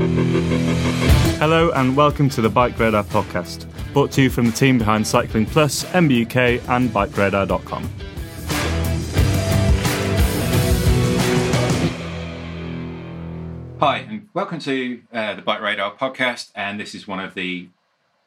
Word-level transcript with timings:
Hello 0.00 1.72
and 1.72 1.94
welcome 1.94 2.30
to 2.30 2.40
the 2.40 2.48
Bike 2.48 2.78
Radar 2.78 3.04
podcast, 3.04 3.66
brought 3.92 4.10
to 4.12 4.22
you 4.22 4.30
from 4.30 4.46
the 4.46 4.52
team 4.52 4.78
behind 4.78 5.06
Cycling 5.06 5.44
Plus, 5.44 5.84
MBUK, 5.84 6.66
and 6.70 6.88
BikeRadar.com. 6.88 7.90
Hi, 13.80 13.98
and 13.98 14.26
welcome 14.32 14.58
to 14.60 15.02
uh, 15.12 15.34
the 15.34 15.42
Bike 15.42 15.60
Radar 15.60 15.94
podcast. 15.94 16.50
And 16.54 16.80
this 16.80 16.94
is 16.94 17.06
one 17.06 17.20
of 17.20 17.34
the 17.34 17.68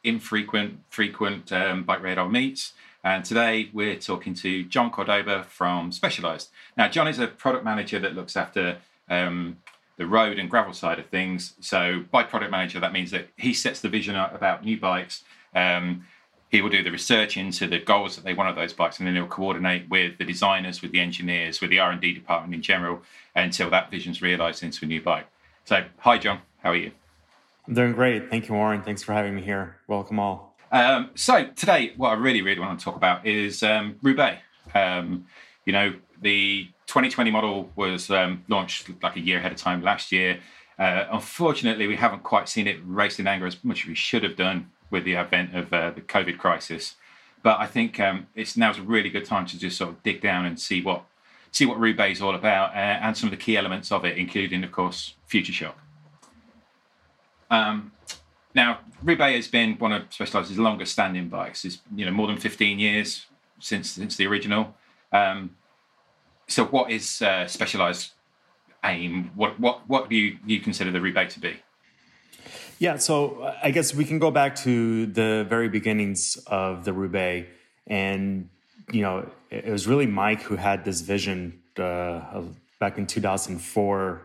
infrequent, 0.04 0.78
frequent 0.90 1.50
um, 1.50 1.82
Bike 1.82 2.04
Radar 2.04 2.28
meets. 2.28 2.74
And 3.02 3.24
today 3.24 3.70
we're 3.72 3.96
talking 3.96 4.34
to 4.34 4.62
John 4.62 4.92
Cordoba 4.92 5.42
from 5.42 5.90
Specialized. 5.90 6.50
Now, 6.76 6.86
John 6.86 7.08
is 7.08 7.18
a 7.18 7.26
product 7.26 7.64
manager 7.64 7.98
that 7.98 8.14
looks 8.14 8.36
after 8.36 8.76
um, 9.10 9.56
the 9.96 10.06
road 10.06 10.38
and 10.38 10.50
gravel 10.50 10.72
side 10.72 10.98
of 10.98 11.06
things. 11.06 11.54
So, 11.60 12.04
by 12.10 12.22
product 12.24 12.50
manager, 12.50 12.80
that 12.80 12.92
means 12.92 13.10
that 13.12 13.28
he 13.36 13.54
sets 13.54 13.80
the 13.80 13.88
vision 13.88 14.16
about 14.16 14.64
new 14.64 14.78
bikes. 14.78 15.22
Um, 15.54 16.04
he 16.50 16.62
will 16.62 16.70
do 16.70 16.82
the 16.82 16.90
research 16.90 17.36
into 17.36 17.66
the 17.66 17.78
goals 17.78 18.14
that 18.16 18.24
they 18.24 18.34
want 18.34 18.48
of 18.48 18.56
those 18.56 18.72
bikes, 18.72 18.98
and 18.98 19.06
then 19.06 19.14
he'll 19.16 19.26
coordinate 19.26 19.88
with 19.88 20.18
the 20.18 20.24
designers, 20.24 20.82
with 20.82 20.92
the 20.92 21.00
engineers, 21.00 21.60
with 21.60 21.70
the 21.70 21.78
R 21.78 21.90
and 21.90 22.00
D 22.00 22.12
department 22.12 22.54
in 22.54 22.62
general, 22.62 23.02
until 23.34 23.70
that 23.70 23.90
vision's 23.90 24.22
realised 24.22 24.62
into 24.62 24.84
a 24.84 24.88
new 24.88 25.02
bike. 25.02 25.26
So, 25.64 25.84
hi, 25.98 26.18
John. 26.18 26.40
How 26.62 26.70
are 26.70 26.76
you? 26.76 26.92
I'm 27.66 27.74
doing 27.74 27.92
great. 27.92 28.30
Thank 28.30 28.48
you, 28.48 28.54
Warren. 28.54 28.82
Thanks 28.82 29.02
for 29.02 29.12
having 29.14 29.34
me 29.34 29.42
here. 29.42 29.76
Welcome 29.88 30.18
all. 30.18 30.54
Um, 30.70 31.10
so, 31.14 31.46
today, 31.56 31.92
what 31.96 32.10
I 32.10 32.14
really, 32.14 32.42
really 32.42 32.60
want 32.60 32.78
to 32.78 32.84
talk 32.84 32.96
about 32.96 33.26
is 33.26 33.62
um, 33.62 33.96
Roubaix. 34.02 34.40
Um, 34.74 35.26
you 35.64 35.72
know, 35.72 35.94
the 36.20 36.68
2020 36.86 37.30
model 37.30 37.70
was 37.76 38.10
um, 38.10 38.44
launched 38.48 38.90
like 39.02 39.16
a 39.16 39.20
year 39.20 39.38
ahead 39.38 39.52
of 39.52 39.58
time 39.58 39.82
last 39.82 40.12
year. 40.12 40.40
Uh, 40.78 41.04
unfortunately, 41.10 41.86
we 41.86 41.96
haven't 41.96 42.22
quite 42.22 42.48
seen 42.48 42.66
it 42.66 42.78
raced 42.84 43.20
in 43.20 43.26
anger 43.26 43.46
as 43.46 43.62
much 43.62 43.82
as 43.82 43.88
we 43.88 43.94
should 43.94 44.22
have 44.22 44.36
done 44.36 44.70
with 44.90 45.04
the 45.04 45.16
advent 45.16 45.54
of 45.54 45.72
uh, 45.72 45.90
the 45.90 46.00
COVID 46.00 46.38
crisis. 46.38 46.96
But 47.42 47.60
I 47.60 47.66
think 47.66 48.00
um, 48.00 48.26
it's 48.34 48.56
now's 48.56 48.78
a 48.78 48.82
really 48.82 49.10
good 49.10 49.24
time 49.24 49.46
to 49.46 49.58
just 49.58 49.76
sort 49.76 49.90
of 49.90 50.02
dig 50.02 50.20
down 50.20 50.46
and 50.46 50.58
see 50.58 50.82
what 50.82 51.04
see 51.52 51.66
what 51.66 51.78
Roubaix 51.78 52.18
is 52.18 52.22
all 52.22 52.34
about 52.34 52.70
uh, 52.70 52.98
and 53.02 53.16
some 53.16 53.28
of 53.28 53.30
the 53.30 53.36
key 53.36 53.56
elements 53.56 53.92
of 53.92 54.04
it, 54.04 54.18
including, 54.18 54.64
of 54.64 54.72
course, 54.72 55.14
Future 55.26 55.52
Shock. 55.52 55.78
Um, 57.48 57.92
now, 58.54 58.80
Roubaix 59.02 59.36
has 59.36 59.48
been 59.48 59.74
one 59.74 59.92
of 59.92 60.02
Specialized's 60.10 60.58
longest 60.58 60.92
standing 60.92 61.28
bikes. 61.28 61.64
It's 61.64 61.80
you 61.94 62.04
know 62.04 62.12
more 62.12 62.26
than 62.26 62.38
15 62.38 62.78
years 62.78 63.26
since 63.60 63.92
since 63.92 64.16
the 64.16 64.26
original. 64.26 64.74
Um, 65.12 65.56
so, 66.46 66.64
what 66.66 66.90
is 66.90 67.22
uh, 67.22 67.46
Specialized 67.46 68.12
aim? 68.84 69.30
What 69.34 69.58
what 69.58 69.88
what 69.88 70.08
do 70.08 70.16
you 70.16 70.38
you 70.46 70.60
consider 70.60 70.90
the 70.90 71.00
Roubaix 71.00 71.34
to 71.34 71.40
be? 71.40 71.56
Yeah, 72.78 72.96
so 72.96 73.54
I 73.62 73.70
guess 73.70 73.94
we 73.94 74.04
can 74.04 74.18
go 74.18 74.30
back 74.30 74.56
to 74.56 75.06
the 75.06 75.46
very 75.48 75.68
beginnings 75.68 76.36
of 76.46 76.84
the 76.84 76.92
Roubaix, 76.92 77.48
and 77.86 78.48
you 78.92 79.02
know, 79.02 79.30
it 79.50 79.70
was 79.70 79.86
really 79.86 80.06
Mike 80.06 80.42
who 80.42 80.56
had 80.56 80.84
this 80.84 81.00
vision 81.00 81.60
uh, 81.78 82.42
back 82.78 82.98
in 82.98 83.06
2004 83.06 84.22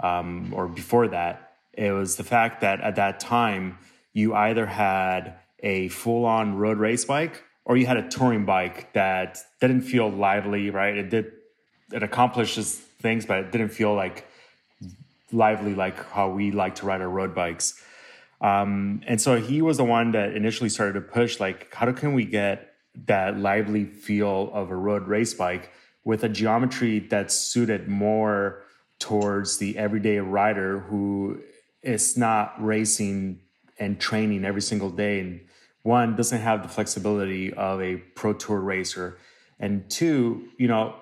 um, 0.00 0.52
or 0.54 0.68
before 0.68 1.08
that. 1.08 1.56
It 1.72 1.92
was 1.92 2.16
the 2.16 2.24
fact 2.24 2.62
that 2.62 2.80
at 2.80 2.96
that 2.96 3.20
time 3.20 3.78
you 4.12 4.34
either 4.34 4.66
had 4.66 5.34
a 5.60 5.88
full-on 5.88 6.56
road 6.56 6.78
race 6.78 7.04
bike 7.04 7.44
or 7.64 7.76
you 7.76 7.86
had 7.86 7.96
a 7.96 8.08
touring 8.08 8.44
bike 8.44 8.92
that 8.94 9.38
didn't 9.60 9.82
feel 9.82 10.10
lively, 10.10 10.70
right? 10.70 10.96
It 10.96 11.10
did 11.10 11.32
it 11.92 12.02
accomplishes 12.02 12.74
things, 12.74 13.26
but 13.26 13.38
it 13.38 13.52
didn't 13.52 13.70
feel 13.70 13.94
like 13.94 14.26
lively 15.32 15.74
like 15.74 16.04
how 16.10 16.28
we 16.28 16.50
like 16.50 16.76
to 16.76 16.86
ride 16.86 17.00
our 17.00 17.08
road 17.08 17.34
bikes. 17.34 17.82
Um, 18.40 19.02
and 19.06 19.20
so 19.20 19.40
he 19.40 19.62
was 19.62 19.76
the 19.76 19.84
one 19.84 20.12
that 20.12 20.34
initially 20.34 20.70
started 20.70 20.94
to 20.94 21.00
push 21.00 21.40
like, 21.40 21.72
how 21.74 21.90
can 21.92 22.14
we 22.14 22.24
get 22.24 22.74
that 23.06 23.38
lively 23.38 23.84
feel 23.84 24.50
of 24.52 24.70
a 24.70 24.76
road 24.76 25.06
race 25.06 25.34
bike 25.34 25.70
with 26.04 26.24
a 26.24 26.28
geometry 26.28 26.98
that's 27.00 27.34
suited 27.34 27.88
more 27.88 28.62
towards 28.98 29.58
the 29.58 29.76
everyday 29.78 30.18
rider 30.18 30.80
who 30.80 31.40
is 31.82 32.16
not 32.16 32.54
racing 32.62 33.40
and 33.78 34.00
training 34.00 34.44
every 34.44 34.60
single 34.60 34.90
day 34.90 35.20
and 35.20 35.40
one 35.82 36.14
doesn't 36.14 36.40
have 36.40 36.62
the 36.62 36.68
flexibility 36.68 37.52
of 37.54 37.80
a 37.80 37.96
pro 37.96 38.34
tour 38.34 38.60
racer 38.60 39.16
and 39.58 39.88
two 39.90 40.48
you 40.58 40.68
know 40.68 40.94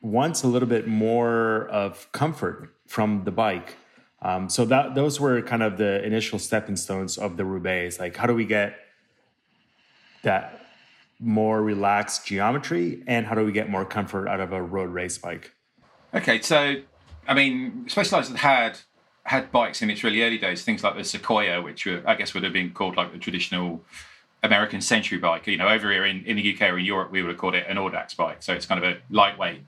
wants 0.00 0.42
a 0.42 0.48
little 0.48 0.68
bit 0.68 0.86
more 0.86 1.68
of 1.68 2.10
comfort 2.12 2.74
from 2.86 3.24
the 3.24 3.30
bike. 3.30 3.76
Um, 4.22 4.48
so 4.48 4.64
that 4.66 4.94
those 4.94 5.18
were 5.20 5.40
kind 5.42 5.62
of 5.62 5.78
the 5.78 6.04
initial 6.04 6.38
stepping 6.38 6.76
stones 6.76 7.16
of 7.16 7.36
the 7.36 7.44
Roubaix. 7.44 7.98
Like, 7.98 8.16
how 8.16 8.26
do 8.26 8.34
we 8.34 8.44
get 8.44 8.78
that 10.22 10.60
more 11.18 11.62
relaxed 11.62 12.26
geometry, 12.26 13.02
and 13.06 13.26
how 13.26 13.34
do 13.34 13.44
we 13.44 13.52
get 13.52 13.68
more 13.68 13.84
comfort 13.84 14.28
out 14.28 14.40
of 14.40 14.52
a 14.52 14.62
road 14.62 14.90
race 14.90 15.18
bike? 15.18 15.52
Okay, 16.14 16.40
so 16.40 16.76
I 17.26 17.34
mean, 17.34 17.86
Specialized 17.88 18.34
had 18.36 18.78
had 19.24 19.52
bikes 19.52 19.82
in 19.82 19.90
its 19.90 20.02
really 20.02 20.22
early 20.22 20.38
days, 20.38 20.64
things 20.64 20.82
like 20.82 20.96
the 20.96 21.04
Sequoia, 21.04 21.62
which 21.62 21.86
were, 21.86 22.02
I 22.06 22.14
guess 22.14 22.34
would 22.34 22.42
have 22.42 22.52
been 22.52 22.72
called 22.72 22.96
like 22.96 23.12
the 23.12 23.18
traditional 23.18 23.84
American 24.42 24.80
century 24.80 25.18
bike. 25.18 25.46
You 25.46 25.58
know, 25.58 25.68
over 25.68 25.90
here 25.90 26.04
in, 26.04 26.24
in 26.24 26.36
the 26.36 26.54
UK 26.54 26.62
or 26.62 26.78
in 26.78 26.84
Europe, 26.84 27.12
we 27.12 27.22
would 27.22 27.28
have 27.28 27.38
called 27.38 27.54
it 27.54 27.66
an 27.68 27.76
Audax 27.76 28.16
bike. 28.16 28.42
So 28.42 28.54
it's 28.54 28.66
kind 28.66 28.82
of 28.82 28.90
a 28.90 28.98
lightweight 29.10 29.62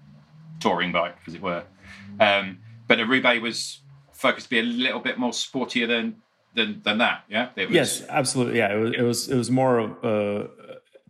touring 0.60 0.92
bike, 0.92 1.16
as 1.26 1.34
it 1.34 1.42
were. 1.42 1.64
Um, 2.20 2.58
but 2.86 2.96
the 2.96 3.06
Roubaix 3.06 3.40
was 3.40 3.80
focused 4.12 4.46
to 4.46 4.50
be 4.50 4.58
a 4.58 4.62
little 4.62 5.00
bit 5.00 5.18
more 5.18 5.32
sportier 5.32 5.86
than 5.86 6.16
than, 6.54 6.82
than 6.84 6.98
that. 6.98 7.24
Yeah. 7.28 7.48
Was, 7.56 7.70
yes, 7.70 8.02
absolutely. 8.08 8.58
Yeah, 8.58 8.74
it 8.74 8.78
was 8.78 8.94
it 8.94 9.02
was 9.02 9.28
it 9.28 9.36
was 9.36 9.50
more 9.50 9.78
of 9.78 10.04
a 10.04 10.50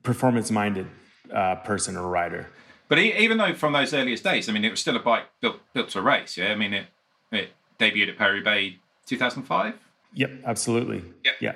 performance 0.02 0.50
minded 0.50 0.86
uh, 1.32 1.56
person 1.56 1.96
or 1.96 2.08
rider. 2.08 2.48
But 2.88 2.98
even 2.98 3.38
though 3.38 3.54
from 3.54 3.72
those 3.72 3.94
earliest 3.94 4.22
days, 4.22 4.48
I 4.48 4.52
mean, 4.52 4.64
it 4.64 4.70
was 4.70 4.80
still 4.80 4.96
a 4.96 5.00
bike 5.00 5.24
built 5.40 5.60
built 5.72 5.90
to 5.90 6.02
race. 6.02 6.36
Yeah. 6.36 6.52
I 6.52 6.54
mean, 6.54 6.74
it 6.74 6.86
it 7.30 7.50
debuted 7.78 8.10
at 8.10 8.18
Paris-Roubaix 8.18 8.76
2005. 9.06 9.74
Yep, 10.14 10.30
absolutely. 10.44 11.02
Yep. 11.24 11.34
Yeah. 11.40 11.52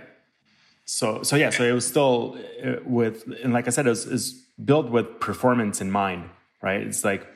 So 0.85 1.23
so 1.23 1.37
yeah, 1.37 1.51
so 1.51 1.65
it 1.65 1.73
was 1.73 1.87
still 1.87 2.39
uh, 2.65 2.77
with 2.85 3.25
and 3.43 3.53
like 3.53 3.67
I 3.67 3.71
said, 3.71 3.87
it 3.87 3.91
was, 3.91 4.07
it 4.07 4.13
was 4.13 4.33
built 4.65 4.89
with 4.89 5.21
performance 5.21 5.81
in 5.81 5.91
mind, 5.91 6.31
right? 6.63 6.81
It's 6.81 7.05
like 7.05 7.27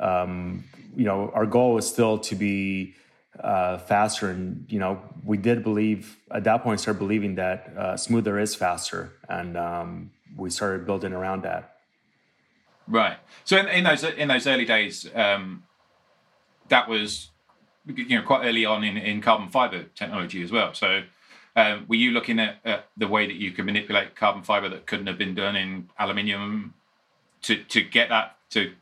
um, 0.00 0.64
you 0.96 1.04
know, 1.04 1.30
our 1.34 1.46
goal 1.46 1.74
was 1.74 1.88
still 1.88 2.18
to 2.18 2.34
be 2.34 2.94
uh, 3.40 3.78
faster. 3.78 4.30
And, 4.30 4.66
you 4.68 4.78
know, 4.78 5.00
we 5.24 5.36
did 5.36 5.62
believe 5.62 6.16
at 6.30 6.44
that 6.44 6.62
point, 6.62 6.80
start 6.80 6.98
believing 6.98 7.36
that 7.36 7.72
uh, 7.76 7.96
smoother 7.96 8.38
is 8.38 8.54
faster. 8.54 9.12
And 9.28 9.56
um, 9.56 10.10
we 10.36 10.50
started 10.50 10.86
building 10.86 11.12
around 11.12 11.42
that. 11.42 11.76
Right. 12.86 13.16
So 13.44 13.56
in, 13.58 13.68
in 13.68 13.84
those 13.84 14.04
in 14.04 14.28
those 14.28 14.46
early 14.46 14.64
days, 14.64 15.08
um, 15.14 15.62
that 16.68 16.88
was 16.88 17.30
you 17.86 18.18
know 18.18 18.22
quite 18.22 18.44
early 18.44 18.64
on 18.64 18.82
in, 18.84 18.96
in 18.96 19.20
carbon 19.20 19.48
fiber 19.48 19.84
technology 19.94 20.42
as 20.42 20.50
well. 20.50 20.74
So 20.74 21.02
um, 21.54 21.84
were 21.88 21.96
you 21.96 22.10
looking 22.10 22.38
at, 22.40 22.56
at, 22.64 22.88
the 22.96 23.06
way 23.06 23.26
that 23.26 23.36
you 23.36 23.52
could 23.52 23.66
manipulate 23.66 24.16
carbon 24.16 24.42
fiber 24.42 24.68
that 24.70 24.86
couldn't 24.86 25.06
have 25.06 25.18
been 25.18 25.34
done 25.34 25.54
in 25.54 25.90
aluminium 25.98 26.74
to 27.42 27.62
to 27.64 27.82
get 27.82 28.08
that 28.08 28.36
to 28.50 28.72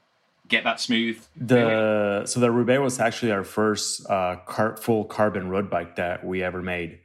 get 0.50 0.64
that 0.64 0.80
smooth? 0.80 1.24
The 1.36 2.26
so 2.26 2.40
the 2.40 2.50
Roubaix 2.50 2.80
was 2.80 3.00
actually 3.00 3.32
our 3.32 3.44
first 3.44 4.08
uh, 4.10 4.36
car, 4.46 4.76
full 4.76 5.04
carbon 5.04 5.48
road 5.48 5.70
bike 5.70 5.96
that 5.96 6.26
we 6.26 6.42
ever 6.42 6.60
made, 6.60 6.98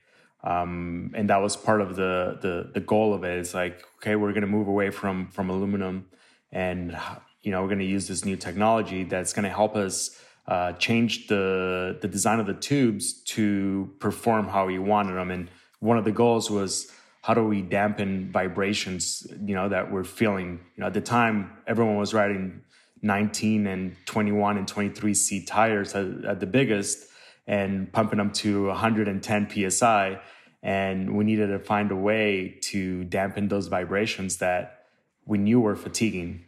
um, 0.43 1.11
and 1.15 1.29
that 1.29 1.37
was 1.37 1.55
part 1.55 1.79
of 1.79 1.95
the 1.95 2.37
the 2.41 2.71
the 2.73 2.81
goal 2.81 3.13
of 3.13 3.23
it. 3.23 3.39
It's 3.39 3.53
like 3.53 3.81
okay, 3.97 4.15
we're 4.15 4.31
going 4.31 4.41
to 4.41 4.47
move 4.47 4.67
away 4.67 4.89
from 4.89 5.29
from 5.29 5.49
aluminum, 5.49 6.07
and 6.51 6.97
you 7.43 7.51
know 7.51 7.61
we're 7.61 7.69
going 7.69 7.79
to 7.79 7.85
use 7.85 8.07
this 8.07 8.25
new 8.25 8.35
technology 8.35 9.03
that's 9.03 9.31
going 9.31 9.43
to 9.43 9.55
help 9.55 9.75
us 9.75 10.19
uh, 10.47 10.73
change 10.73 11.27
the 11.27 11.97
the 12.01 12.07
design 12.07 12.39
of 12.39 12.47
the 12.47 12.53
tubes 12.53 13.13
to 13.35 13.93
perform 13.99 14.47
how 14.49 14.65
we 14.65 14.79
wanted 14.79 15.13
them. 15.13 15.31
And 15.31 15.49
one 15.79 15.97
of 15.97 16.03
the 16.03 16.11
goals 16.11 16.49
was 16.49 16.91
how 17.21 17.33
do 17.33 17.43
we 17.43 17.61
dampen 17.61 18.31
vibrations, 18.31 19.25
you 19.43 19.55
know, 19.55 19.69
that 19.69 19.91
we're 19.91 20.03
feeling. 20.03 20.59
You 20.75 20.81
know, 20.81 20.87
at 20.87 20.93
the 20.93 21.01
time, 21.01 21.57
everyone 21.65 21.97
was 21.97 22.13
riding 22.13 22.61
19 23.01 23.67
and 23.67 23.95
21 24.05 24.57
and 24.57 24.67
23 24.67 25.13
C 25.13 25.45
tires 25.45 25.93
at, 25.93 26.25
at 26.25 26.39
the 26.39 26.45
biggest 26.45 27.07
and 27.47 27.91
pumping 27.91 28.17
them 28.17 28.31
to 28.31 28.67
110 28.67 29.69
psi. 29.69 30.19
And 30.63 31.15
we 31.15 31.23
needed 31.23 31.47
to 31.47 31.59
find 31.59 31.91
a 31.91 31.95
way 31.95 32.57
to 32.63 33.03
dampen 33.03 33.49
those 33.49 33.67
vibrations 33.67 34.37
that 34.37 34.85
we 35.25 35.37
knew 35.37 35.59
were 35.59 35.75
fatiguing. 35.75 36.45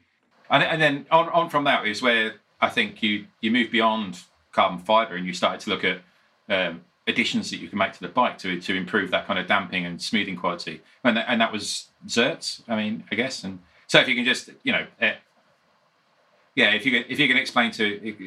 And, 0.49 0.63
and 0.63 0.81
then 0.81 1.05
on, 1.11 1.29
on 1.29 1.49
from 1.49 1.65
that 1.65 1.85
is 1.85 2.01
where 2.01 2.35
I 2.59 2.69
think 2.69 3.03
you 3.03 3.25
you 3.41 3.51
move 3.51 3.71
beyond 3.71 4.21
carbon 4.51 4.79
fiber 4.79 5.15
and 5.15 5.25
you 5.25 5.33
started 5.33 5.59
to 5.61 5.69
look 5.69 5.83
at 5.83 6.01
um, 6.49 6.81
additions 7.05 7.51
that 7.51 7.57
you 7.57 7.67
can 7.67 7.77
make 7.77 7.93
to 7.93 7.99
the 7.99 8.07
bike 8.07 8.37
to 8.39 8.59
to 8.59 8.75
improve 8.75 9.11
that 9.11 9.27
kind 9.27 9.37
of 9.39 9.47
damping 9.47 9.85
and 9.85 10.01
smoothing 10.01 10.35
quality. 10.35 10.81
And 11.03 11.17
that, 11.17 11.25
and 11.27 11.39
that 11.41 11.51
was 11.51 11.89
Zertz, 12.07 12.61
I 12.67 12.75
mean, 12.75 13.03
I 13.11 13.15
guess. 13.15 13.43
And 13.43 13.59
so 13.87 13.99
if 13.99 14.07
you 14.07 14.15
can 14.15 14.25
just 14.25 14.49
you 14.63 14.71
know, 14.71 14.87
yeah, 16.57 16.71
if 16.71 16.85
you 16.85 16.91
can, 16.91 17.05
if 17.07 17.19
you 17.19 17.27
can 17.27 17.37
explain 17.37 17.71
to 17.71 17.85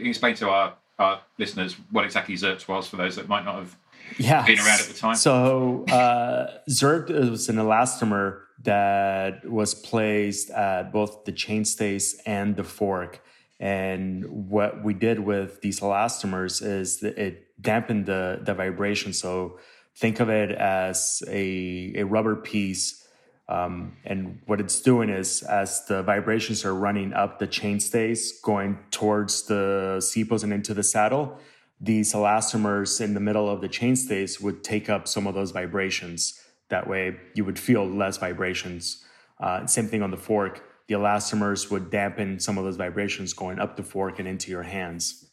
explain 0.09 0.35
to 0.37 0.49
our 0.49 0.75
our 0.99 1.21
listeners 1.39 1.77
what 1.91 2.05
exactly 2.05 2.35
Zertz 2.35 2.67
was 2.69 2.87
for 2.89 2.97
those 2.97 3.17
that 3.17 3.29
might 3.29 3.45
not 3.45 3.57
have 3.57 3.77
yeah. 4.19 4.47
been 4.47 4.59
around 4.59 4.81
at 4.81 4.87
the 4.87 4.95
time. 4.95 5.17
So 5.17 5.85
uh, 5.87 6.59
Zert 6.69 7.09
was 7.31 7.49
an 7.49 7.57
elastomer 7.57 8.43
that 8.63 9.49
was 9.49 9.75
placed 9.75 10.51
at 10.51 10.93
both 10.93 11.25
the 11.25 11.33
chainstays 11.33 12.17
and 12.27 12.57
the 12.57 12.65
fork 12.65 13.21
and 13.61 14.49
what 14.49 14.83
we 14.83 14.95
did 14.95 15.21
with 15.21 15.61
these 15.61 15.81
elastomers 15.81 16.63
is 16.63 17.01
that 17.01 17.19
it 17.19 17.47
dampened 17.61 18.07
the, 18.07 18.41
the 18.43 18.55
vibration. 18.55 19.13
So 19.13 19.59
think 19.95 20.19
of 20.19 20.31
it 20.31 20.51
as 20.51 21.23
a, 21.29 21.93
a 21.97 22.05
rubber 22.05 22.37
piece. 22.37 23.07
Um, 23.51 23.97
and 24.05 24.41
what 24.47 24.61
it's 24.61 24.81
doing 24.81 25.11
is 25.11 25.43
as 25.43 25.85
the 25.87 26.03
vibrations 26.03 26.65
are 26.65 26.75
running 26.75 27.13
up 27.13 27.39
the 27.39 27.49
chainstays, 27.49 28.41
going 28.43 28.79
towards 28.91 29.43
the 29.43 30.01
sepals 30.01 30.45
and 30.45 30.53
into 30.53 30.73
the 30.73 30.85
saddle, 30.85 31.37
these 31.81 32.13
elastomers 32.13 33.01
in 33.01 33.15
the 33.15 33.21
middle 33.21 33.49
of 33.49 33.61
the 33.61 33.69
chainstays 33.69 34.41
would 34.41 34.63
take 34.63 34.89
up 34.89 35.09
some 35.09 35.27
of 35.27 35.35
those 35.35 35.51
vibrations. 35.51 36.41
That 36.69 36.89
way 36.89 37.17
you 37.35 37.45
would 37.45 37.59
feel 37.59 37.85
less 37.85 38.19
vibrations. 38.19 39.05
Uh, 39.41 39.67
same 39.67 39.89
thing 39.89 40.03
on 40.03 40.11
the 40.11 40.17
fork 40.17 40.63
the 40.91 40.97
elastomers 40.97 41.71
would 41.71 41.89
dampen 41.89 42.41
some 42.41 42.59
of 42.59 42.65
those 42.65 42.75
vibrations 42.75 43.33
going 43.33 43.61
up 43.61 43.77
the 43.77 43.83
fork 43.83 44.19
and 44.19 44.27
into 44.27 44.51
your 44.51 44.65
hands. 44.65 45.31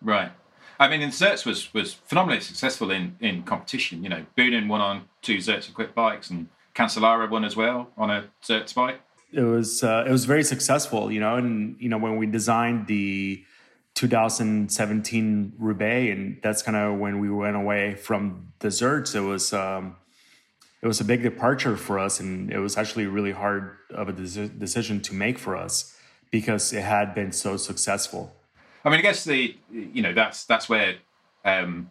Right. 0.00 0.30
I 0.78 0.86
mean, 0.86 1.02
and 1.02 1.12
Zertz 1.12 1.44
was 1.44 1.74
was 1.74 1.94
phenomenally 1.94 2.40
successful 2.40 2.92
in 2.92 3.16
in 3.18 3.42
competition. 3.42 4.04
You 4.04 4.10
know, 4.10 4.24
Boonen 4.36 4.68
won 4.68 4.80
on 4.80 5.08
two 5.20 5.38
Zertz 5.38 5.68
equipped 5.68 5.96
bikes, 5.96 6.30
and 6.30 6.48
Cancellara 6.78 7.28
won 7.28 7.44
as 7.44 7.56
well 7.56 7.90
on 7.96 8.10
a 8.10 8.24
Zertz 8.42 8.74
bike. 8.74 9.00
It 9.32 9.42
was 9.42 9.82
uh, 9.82 10.04
it 10.06 10.10
was 10.12 10.24
very 10.24 10.44
successful. 10.44 11.10
You 11.10 11.20
know, 11.20 11.36
and 11.36 11.76
you 11.80 11.88
know 11.88 11.98
when 11.98 12.16
we 12.16 12.26
designed 12.26 12.86
the 12.86 13.44
2017 13.94 15.54
Roubaix, 15.58 16.16
and 16.16 16.38
that's 16.42 16.62
kind 16.62 16.76
of 16.76 16.98
when 16.98 17.18
we 17.18 17.28
went 17.30 17.56
away 17.56 17.94
from 17.96 18.52
Zertz. 18.60 19.14
It 19.14 19.20
was 19.20 19.52
um, 19.52 19.96
it 20.82 20.86
was 20.86 21.00
a 21.00 21.04
big 21.04 21.22
departure 21.22 21.76
for 21.76 21.98
us 21.98 22.20
and 22.20 22.52
it 22.52 22.58
was 22.58 22.76
actually 22.76 23.06
really 23.06 23.32
hard 23.32 23.76
of 23.90 24.08
a 24.08 24.12
decision 24.12 25.00
to 25.00 25.14
make 25.14 25.38
for 25.38 25.56
us 25.56 25.96
because 26.30 26.72
it 26.72 26.82
had 26.82 27.14
been 27.14 27.32
so 27.32 27.56
successful 27.56 28.34
i 28.84 28.90
mean 28.90 28.98
i 28.98 29.02
guess 29.02 29.24
the 29.24 29.56
you 29.70 30.02
know 30.02 30.12
that's 30.12 30.44
that's 30.44 30.68
where 30.68 30.96
um 31.44 31.90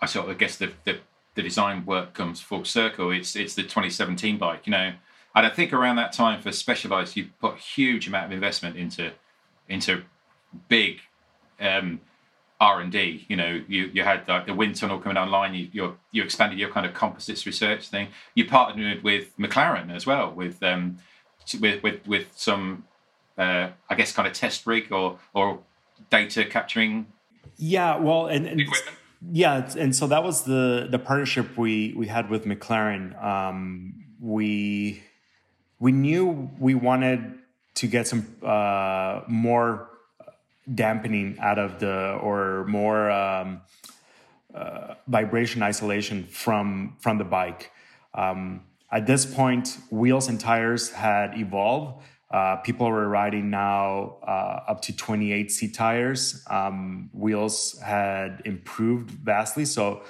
i 0.00 0.06
sort 0.06 0.28
of 0.30 0.38
guess 0.38 0.56
the, 0.56 0.72
the 0.84 0.98
the 1.36 1.42
design 1.42 1.86
work 1.86 2.12
comes 2.12 2.40
full 2.40 2.64
circle 2.64 3.12
it's 3.12 3.36
it's 3.36 3.54
the 3.54 3.62
2017 3.62 4.38
bike 4.38 4.66
you 4.66 4.72
know 4.72 4.92
and 5.34 5.46
i 5.46 5.48
think 5.48 5.72
around 5.72 5.96
that 5.96 6.12
time 6.12 6.40
for 6.42 6.50
specialized 6.50 7.16
you 7.16 7.28
put 7.40 7.54
a 7.54 7.58
huge 7.58 8.08
amount 8.08 8.26
of 8.26 8.32
investment 8.32 8.76
into 8.76 9.12
into 9.68 10.02
big 10.68 10.98
um 11.60 12.00
R 12.60 12.80
and 12.80 12.90
D. 12.90 13.26
You 13.28 13.36
know, 13.36 13.62
you 13.68 13.90
you 13.92 14.02
had 14.02 14.26
like 14.28 14.46
the 14.46 14.54
wind 14.54 14.76
tunnel 14.76 14.98
coming 14.98 15.18
online. 15.18 15.54
You 15.54 15.68
you 15.72 15.98
you 16.10 16.22
expanded 16.22 16.58
your 16.58 16.70
kind 16.70 16.86
of 16.86 16.94
composites 16.94 17.44
research 17.44 17.88
thing. 17.88 18.08
You 18.34 18.46
partnered 18.46 19.02
with 19.02 19.36
McLaren 19.36 19.94
as 19.94 20.06
well, 20.06 20.32
with 20.32 20.62
um, 20.62 20.98
with 21.60 21.82
with 21.82 22.06
with 22.06 22.28
some, 22.34 22.84
uh, 23.36 23.68
I 23.90 23.94
guess, 23.94 24.12
kind 24.12 24.26
of 24.26 24.34
test 24.34 24.66
rig 24.66 24.90
or 24.90 25.18
or 25.34 25.60
data 26.08 26.44
capturing. 26.44 27.06
Yeah, 27.58 27.98
well, 27.98 28.26
and, 28.26 28.46
and 28.46 28.62
yeah, 29.32 29.68
and 29.76 29.94
so 29.94 30.06
that 30.08 30.22
was 30.22 30.44
the 30.44 30.88
the 30.90 30.98
partnership 30.98 31.56
we 31.56 31.94
we 31.96 32.06
had 32.06 32.30
with 32.30 32.44
McLaren. 32.44 33.22
Um, 33.22 34.04
we 34.20 35.02
we 35.78 35.92
knew 35.92 36.50
we 36.58 36.74
wanted 36.74 37.38
to 37.74 37.86
get 37.86 38.06
some 38.06 38.26
uh, 38.42 39.22
more 39.28 39.90
dampening 40.72 41.38
out 41.40 41.58
of 41.58 41.78
the 41.78 42.18
or 42.22 42.64
more 42.66 43.10
um, 43.10 43.60
uh, 44.54 44.94
vibration 45.06 45.62
isolation 45.62 46.24
from 46.24 46.96
from 46.98 47.18
the 47.18 47.24
bike. 47.24 47.70
Um, 48.14 48.62
at 48.90 49.06
this 49.06 49.26
point, 49.26 49.78
wheels 49.90 50.28
and 50.28 50.40
tires 50.40 50.90
had 50.90 51.36
evolved. 51.38 52.02
Uh, 52.30 52.56
people 52.56 52.90
were 52.90 53.08
riding 53.08 53.50
now 53.50 54.16
uh, 54.26 54.60
up 54.68 54.82
to 54.82 54.96
28 54.96 55.50
C 55.50 55.70
tires. 55.70 56.44
Um, 56.50 57.08
wheels 57.12 57.78
had 57.80 58.42
improved 58.44 59.10
vastly, 59.10 59.64
so 59.64 60.02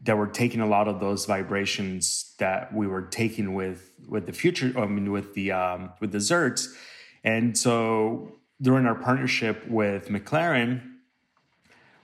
they 0.00 0.14
were 0.14 0.26
taking 0.26 0.60
a 0.60 0.66
lot 0.66 0.88
of 0.88 1.00
those 1.00 1.26
vibrations 1.26 2.34
that 2.38 2.72
we 2.74 2.86
were 2.86 3.02
taking 3.02 3.54
with 3.54 3.92
with 4.08 4.26
the 4.26 4.32
future. 4.32 4.72
I 4.78 4.86
mean, 4.86 5.10
with 5.12 5.34
the 5.34 5.52
um, 5.52 5.90
with 6.00 6.12
the 6.12 6.18
Zertz, 6.18 6.68
and 7.22 7.56
so 7.56 8.38
during 8.62 8.86
our 8.86 8.94
partnership 8.94 9.66
with 9.68 10.08
McLaren, 10.08 10.80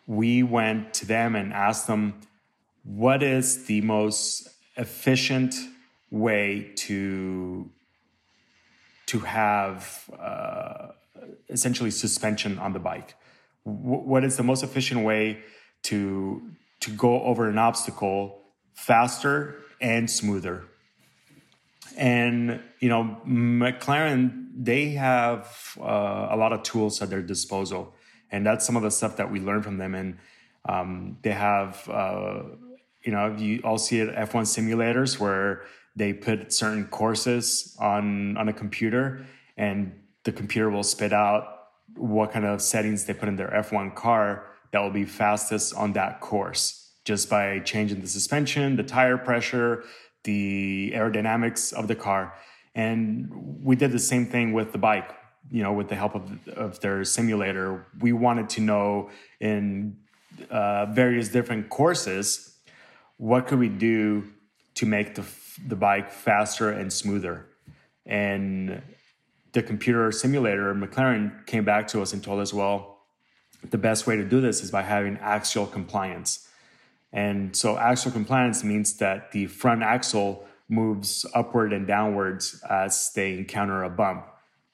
we 0.06 0.43
went 0.43 0.93
to 0.94 1.06
them 1.06 1.34
and 1.34 1.52
asked 1.52 1.87
them 1.87 2.20
what 2.82 3.22
is 3.22 3.64
the 3.64 3.81
most 3.81 4.49
efficient 4.76 5.54
way 6.11 6.73
to 6.76 7.71
to 9.14 9.21
have 9.21 10.11
uh, 10.18 10.88
essentially 11.49 11.92
suspension 11.92 12.59
on 12.59 12.73
the 12.73 12.80
bike. 12.80 13.14
W- 13.64 14.02
what 14.11 14.25
is 14.25 14.37
the 14.37 14.42
most 14.42 14.64
efficient 14.64 15.04
way 15.04 15.38
to 15.85 16.42
to 16.80 16.90
go 16.90 17.23
over 17.23 17.49
an 17.49 17.56
obstacle 17.56 18.42
faster 18.73 19.62
and 19.80 20.11
smoother? 20.11 20.64
And 21.97 22.61
you 22.80 22.88
know, 22.88 23.21
McLaren 23.25 24.49
they 24.56 24.90
have 24.90 25.47
uh, 25.80 26.26
a 26.30 26.37
lot 26.37 26.52
of 26.52 26.64
tools 26.64 27.00
at 27.00 27.09
their 27.09 27.23
disposal, 27.23 27.94
and 28.33 28.44
that's 28.44 28.66
some 28.66 28.75
of 28.75 28.83
the 28.83 28.90
stuff 28.90 29.16
that 29.18 29.30
we 29.30 29.38
learn 29.38 29.62
from 29.62 29.78
them. 29.78 29.94
And 29.94 30.18
um, 30.68 31.18
they 31.23 31.30
have, 31.30 31.88
uh, 31.88 32.42
you 33.04 33.12
know, 33.12 33.37
you 33.38 33.61
all 33.62 33.78
see 33.78 34.00
it 34.00 34.12
F1 34.12 34.47
simulators 34.54 35.21
where 35.21 35.62
they 35.96 36.12
put 36.12 36.52
certain 36.52 36.86
courses 36.86 37.76
on 37.78 38.36
on 38.36 38.48
a 38.48 38.52
computer, 38.52 39.24
and 39.56 39.92
the 40.24 40.32
computer 40.32 40.70
will 40.70 40.82
spit 40.82 41.12
out 41.12 41.54
what 41.96 42.32
kind 42.32 42.44
of 42.44 42.60
settings 42.60 43.04
they 43.04 43.14
put 43.14 43.28
in 43.28 43.36
their 43.36 43.50
F1 43.50 43.94
car 43.94 44.46
that 44.72 44.80
will 44.80 44.90
be 44.90 45.04
fastest 45.04 45.74
on 45.74 45.92
that 45.92 46.20
course 46.20 46.84
just 47.04 47.28
by 47.28 47.60
changing 47.60 48.00
the 48.00 48.08
suspension, 48.08 48.76
the 48.76 48.82
tire 48.82 49.18
pressure, 49.18 49.84
the 50.24 50.92
aerodynamics 50.94 51.72
of 51.72 51.86
the 51.86 51.94
car. 51.94 52.34
And 52.74 53.30
we 53.62 53.76
did 53.76 53.92
the 53.92 53.98
same 53.98 54.26
thing 54.26 54.52
with 54.52 54.72
the 54.72 54.78
bike, 54.78 55.14
you 55.50 55.62
know, 55.62 55.72
with 55.72 55.88
the 55.88 55.94
help 55.94 56.14
of, 56.14 56.48
of 56.48 56.80
their 56.80 57.04
simulator. 57.04 57.86
We 58.00 58.12
wanted 58.12 58.48
to 58.50 58.62
know 58.62 59.10
in 59.38 59.98
uh, 60.50 60.86
various 60.86 61.28
different 61.28 61.68
courses 61.68 62.56
what 63.16 63.46
could 63.46 63.58
we 63.58 63.68
do 63.68 64.32
to 64.75 64.87
make 64.87 65.14
the, 65.14 65.25
the 65.66 65.76
bike 65.76 66.11
faster 66.11 66.71
and 66.71 66.93
smoother. 66.93 67.47
And 68.07 68.83
the 69.52 69.62
computer 69.62 70.11
simulator, 70.12 70.75
McLaren, 70.75 71.47
came 71.47 71.64
back 71.64 71.88
to 71.88 72.02
us 72.02 72.12
and 72.12 72.23
told 72.23 72.40
us, 72.40 72.52
well, 72.52 72.99
the 73.71 73.78
best 73.78 74.07
way 74.07 74.16
to 74.16 74.25
do 74.25 74.40
this 74.40 74.62
is 74.62 74.71
by 74.71 74.83
having 74.83 75.16
axial 75.19 75.66
compliance. 75.66 76.47
And 77.12 77.57
so 77.57 77.78
axial 77.78 78.12
compliance 78.12 78.64
means 78.64 78.97
that 78.99 79.33
the 79.33 79.47
front 79.47 79.83
axle 79.83 80.45
moves 80.69 81.25
upward 81.35 81.73
and 81.73 81.87
downwards 81.87 82.62
as 82.69 83.12
they 83.14 83.38
encounter 83.38 83.85
a 83.85 83.90
bump. 83.90 84.26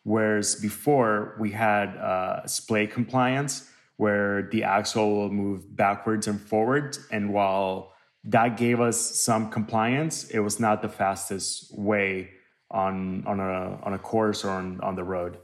Whereas 0.02 0.54
before 0.54 1.36
we 1.38 1.50
had 1.50 1.96
uh, 1.96 2.46
splay 2.46 2.86
compliance, 2.86 3.68
where 3.98 4.48
the 4.50 4.64
axle 4.64 5.14
will 5.14 5.30
move 5.30 5.76
backwards 5.76 6.26
and 6.26 6.40
forwards. 6.40 7.06
And 7.12 7.34
while 7.34 7.89
that 8.24 8.56
gave 8.56 8.80
us 8.80 8.98
some 8.98 9.50
compliance, 9.50 10.24
it 10.24 10.40
was 10.40 10.60
not 10.60 10.82
the 10.82 10.88
fastest 10.88 11.76
way 11.76 12.30
on 12.70 13.24
on 13.26 13.40
a 13.40 13.80
on 13.82 13.92
a 13.94 13.98
course 13.98 14.44
or 14.44 14.50
on, 14.50 14.80
on 14.80 14.94
the 14.94 15.04
road. 15.04 15.38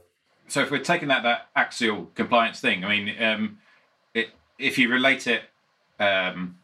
So 0.47 0.61
if 0.61 0.71
we're 0.71 0.79
taking 0.79 1.07
that 1.09 1.23
that 1.23 1.49
axial 1.55 2.05
compliance 2.15 2.59
thing, 2.59 2.85
I 2.85 2.89
mean, 2.89 3.23
um, 3.23 3.57
it, 4.13 4.29
if 4.57 4.77
you 4.77 4.89
relate 4.89 5.27
it. 5.27 5.43
Um, 5.99 6.59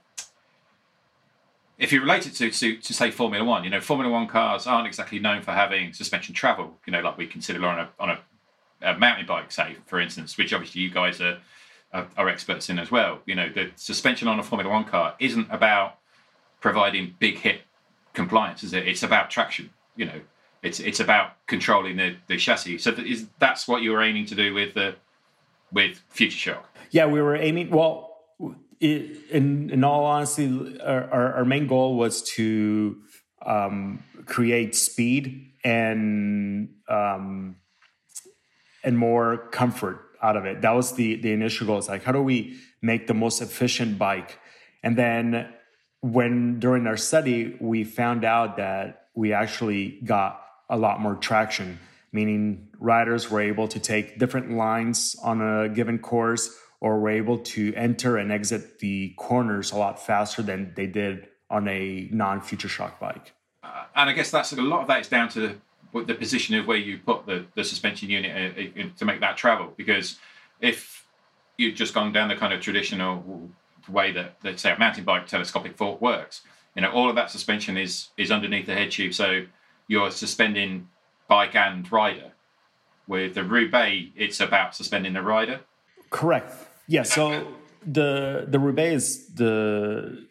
if 1.79 1.91
you 1.91 1.99
relate 1.99 2.27
it 2.27 2.35
to, 2.35 2.51
to, 2.51 2.77
to 2.77 2.93
say 2.93 3.09
Formula 3.09 3.43
One, 3.43 3.63
you 3.63 3.69
know, 3.69 3.81
Formula 3.81 4.11
One 4.11 4.27
cars 4.27 4.67
aren't 4.67 4.87
exactly 4.87 5.17
known 5.19 5.41
for 5.41 5.51
having 5.51 5.91
suspension 5.91 6.35
travel. 6.35 6.77
You 6.85 6.93
know, 6.93 7.01
like 7.01 7.17
we 7.17 7.25
consider 7.25 7.65
on 7.65 7.79
a 7.79 7.89
on 7.99 8.09
a, 8.11 8.19
a 8.81 8.97
mountain 8.97 9.25
bike, 9.25 9.51
say, 9.51 9.77
for 9.87 9.99
instance, 9.99 10.37
which 10.37 10.53
obviously 10.53 10.81
you 10.81 10.91
guys 10.91 11.19
are, 11.19 11.39
are, 11.91 12.29
experts 12.29 12.69
in 12.69 12.77
as 12.77 12.91
well. 12.91 13.19
You 13.25 13.35
know, 13.35 13.49
the 13.49 13.71
suspension 13.75 14.27
on 14.27 14.39
a 14.39 14.43
Formula 14.43 14.71
One 14.71 14.85
car 14.85 15.15
isn't 15.19 15.47
about 15.49 15.97
providing 16.63 17.13
big 17.19 17.37
hit 17.37 17.61
compliance, 18.13 18.63
is 18.63 18.73
it? 18.73 18.87
It's 18.87 19.03
about 19.03 19.29
traction. 19.29 19.69
You 19.97 20.05
know, 20.05 20.21
it's 20.63 20.79
it's 20.79 21.01
about 21.01 21.45
controlling 21.45 21.97
the, 21.97 22.15
the 22.27 22.37
chassis. 22.37 22.77
So 22.79 22.89
that 22.91 23.05
is 23.05 23.27
that's 23.37 23.67
what 23.67 23.83
you 23.83 23.91
were 23.91 24.01
aiming 24.01 24.25
to 24.27 24.35
do 24.35 24.53
with 24.53 24.73
the 24.73 24.95
with 25.71 26.01
Future 26.09 26.37
Shock. 26.37 26.65
Yeah, 26.89 27.05
we 27.05 27.21
were 27.21 27.35
aiming. 27.35 27.69
Well, 27.69 28.15
it, 28.79 29.29
in 29.29 29.69
in 29.71 29.83
all 29.83 30.05
honesty, 30.05 30.79
our, 30.79 31.33
our 31.37 31.45
main 31.45 31.67
goal 31.67 31.97
was 31.97 32.23
to 32.35 32.97
um, 33.45 34.01
create 34.25 34.73
speed 34.73 35.51
and 35.65 36.69
um, 36.87 37.57
and 38.85 38.97
more 38.97 39.49
comfort 39.51 39.99
out 40.21 40.37
of 40.37 40.45
it. 40.45 40.61
That 40.61 40.71
was 40.71 40.93
the 40.93 41.17
the 41.17 41.33
initial 41.33 41.67
goal. 41.67 41.77
It's 41.79 41.89
like 41.89 42.05
how 42.05 42.13
do 42.13 42.21
we 42.21 42.57
make 42.81 43.07
the 43.07 43.13
most 43.13 43.41
efficient 43.41 43.99
bike? 43.99 44.39
And 44.81 44.97
then 44.97 45.53
when 46.03 46.59
during 46.59 46.85
our 46.85 46.97
study, 46.97 47.55
we 47.61 47.85
found 47.85 48.25
out 48.25 48.57
that 48.57 49.07
we 49.15 49.31
actually 49.31 50.01
got 50.03 50.45
a 50.69 50.77
lot 50.77 50.99
more 50.99 51.15
traction, 51.15 51.79
meaning 52.11 52.67
riders 52.77 53.31
were 53.31 53.39
able 53.39 53.69
to 53.69 53.79
take 53.79 54.19
different 54.19 54.51
lines 54.51 55.15
on 55.23 55.39
a 55.41 55.69
given 55.69 55.97
course 55.97 56.53
or 56.81 56.99
were 56.99 57.09
able 57.09 57.37
to 57.37 57.73
enter 57.75 58.17
and 58.17 58.33
exit 58.33 58.79
the 58.79 59.13
corners 59.15 59.71
a 59.71 59.77
lot 59.77 60.05
faster 60.05 60.41
than 60.41 60.73
they 60.75 60.87
did 60.87 61.29
on 61.49 61.69
a 61.69 62.09
non-future 62.11 62.67
shock 62.67 62.99
bike. 62.99 63.31
Uh, 63.63 63.85
and 63.95 64.09
I 64.09 64.13
guess 64.13 64.29
that's 64.29 64.51
a 64.51 64.61
lot 64.61 64.81
of 64.81 64.87
that 64.87 64.99
is 64.99 65.07
down 65.07 65.29
to 65.29 65.57
the, 65.93 66.03
the 66.03 66.15
position 66.15 66.55
of 66.55 66.67
where 66.67 66.75
you 66.75 66.97
put 66.97 67.25
the, 67.25 67.45
the 67.55 67.63
suspension 67.63 68.09
unit 68.09 68.57
uh, 68.57 68.81
uh, 68.81 68.85
to 68.97 69.05
make 69.05 69.21
that 69.21 69.37
travel. 69.37 69.73
Because 69.77 70.17
if 70.59 71.05
you'd 71.57 71.77
just 71.77 71.93
gone 71.93 72.11
down 72.11 72.27
the 72.27 72.35
kind 72.35 72.51
of 72.51 72.59
traditional 72.59 73.49
way 73.89 74.11
that, 74.11 74.37
let's 74.43 74.61
say, 74.61 74.71
a 74.71 74.79
mountain 74.79 75.03
bike 75.03 75.27
telescopic 75.27 75.77
fork 75.77 76.01
works, 76.01 76.41
you 76.75 76.81
know, 76.81 76.91
all 76.91 77.09
of 77.09 77.15
that 77.15 77.29
suspension 77.29 77.77
is 77.77 78.09
is 78.17 78.31
underneath 78.31 78.65
the 78.65 78.73
head 78.73 78.91
tube, 78.91 79.13
so 79.13 79.45
you're 79.87 80.11
suspending 80.11 80.89
bike 81.27 81.55
and 81.55 81.89
rider. 81.91 82.31
With 83.07 83.35
the 83.35 83.43
Roubaix, 83.43 84.11
it's 84.15 84.39
about 84.39 84.75
suspending 84.75 85.13
the 85.13 85.21
rider. 85.21 85.59
Correct. 86.09 86.53
Yeah. 86.87 87.03
So 87.03 87.47
the 87.85 88.45
the 88.47 88.59
Roubaix 88.59 88.95
is 88.95 89.27
the 89.35 90.25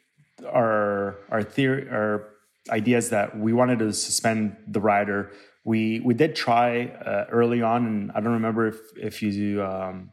our 0.50 1.18
our 1.30 1.42
theory 1.42 1.88
our 1.90 2.28
idea 2.70 2.96
is 2.96 3.10
that 3.10 3.38
we 3.38 3.52
wanted 3.52 3.78
to 3.80 3.92
suspend 3.92 4.56
the 4.66 4.80
rider. 4.80 5.30
We 5.64 6.00
we 6.00 6.14
did 6.14 6.34
try 6.34 6.86
uh, 6.86 7.26
early 7.30 7.62
on, 7.62 7.86
and 7.86 8.12
I 8.12 8.20
don't 8.20 8.32
remember 8.32 8.68
if 8.68 8.78
if 8.96 9.22
you 9.22 9.62
um, 9.62 10.12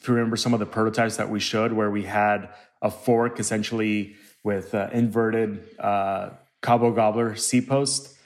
if 0.00 0.08
you 0.08 0.14
remember 0.14 0.36
some 0.36 0.54
of 0.54 0.60
the 0.60 0.66
prototypes 0.66 1.16
that 1.16 1.28
we 1.28 1.38
showed 1.38 1.72
where 1.72 1.90
we 1.90 2.04
had 2.04 2.48
a 2.82 2.90
fork 2.90 3.38
essentially 3.38 4.16
with 4.42 4.74
uh, 4.74 4.88
inverted 4.92 5.62
uh, 5.78 6.30
Cobble 6.60 6.92
Gobbler 6.92 7.36
C 7.36 7.60
post. 7.60 8.16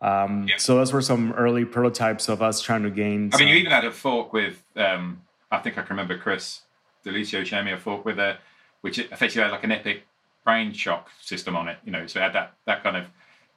Um, 0.00 0.46
yeah. 0.48 0.56
So 0.58 0.76
those 0.76 0.92
were 0.92 1.02
some 1.02 1.32
early 1.32 1.64
prototypes 1.64 2.28
of 2.28 2.40
us 2.40 2.60
trying 2.60 2.84
to 2.84 2.90
gain. 2.90 3.30
I 3.32 3.38
mean, 3.38 3.48
you 3.48 3.54
even 3.56 3.72
had 3.72 3.84
a 3.84 3.90
fork 3.90 4.32
with. 4.32 4.62
Um, 4.76 5.22
I 5.50 5.58
think 5.58 5.78
I 5.78 5.82
can 5.82 5.90
remember 5.96 6.16
Chris 6.16 6.62
D'Aluisio 7.04 7.44
showed 7.44 7.64
me 7.64 7.72
a 7.72 7.78
fork 7.78 8.04
with 8.04 8.18
a, 8.18 8.38
which 8.82 8.98
effectively 8.98 9.42
had 9.42 9.50
like 9.50 9.64
an 9.64 9.72
epic 9.72 10.04
brain 10.44 10.72
shock 10.72 11.10
system 11.20 11.56
on 11.56 11.68
it. 11.68 11.78
You 11.84 11.92
know, 11.92 12.06
so 12.06 12.20
it 12.20 12.22
had 12.22 12.32
that 12.34 12.54
that 12.66 12.82
kind 12.84 12.96
of, 12.96 13.06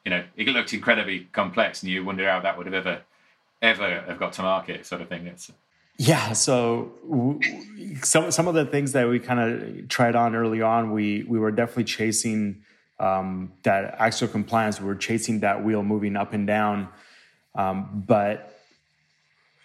you 0.04 0.10
know, 0.10 0.24
it 0.36 0.48
looked 0.48 0.74
incredibly 0.74 1.28
complex, 1.32 1.84
and 1.84 1.92
you 1.92 2.04
wonder 2.04 2.28
how 2.28 2.40
that 2.40 2.58
would 2.58 2.66
have 2.66 2.74
ever, 2.74 3.02
ever 3.62 4.02
have 4.08 4.18
got 4.18 4.34
to 4.34 4.42
market, 4.42 4.86
sort 4.86 5.02
of 5.02 5.10
thing. 5.10 5.28
It's 5.28 5.52
yeah. 5.98 6.34
So 6.34 6.92
some 8.04 8.32
some 8.32 8.48
of 8.48 8.54
the 8.54 8.66
things 8.66 8.94
that 8.94 9.08
we 9.08 9.20
kind 9.20 9.40
of 9.40 9.88
tried 9.88 10.16
on 10.16 10.36
early 10.36 10.62
on, 10.62 10.92
we 10.92 11.24
we 11.24 11.40
were 11.40 11.52
definitely 11.52 11.86
chasing 11.86 12.64
um, 13.00 13.54
that 13.64 13.96
axial 14.00 14.28
compliance. 14.28 14.80
We 14.80 14.88
were 14.88 14.96
chasing 14.96 15.42
that 15.42 15.64
wheel 15.64 15.84
moving 15.84 16.16
up 16.16 16.34
and 16.34 16.48
down, 16.48 16.90
um, 17.56 18.04
but 18.08 18.58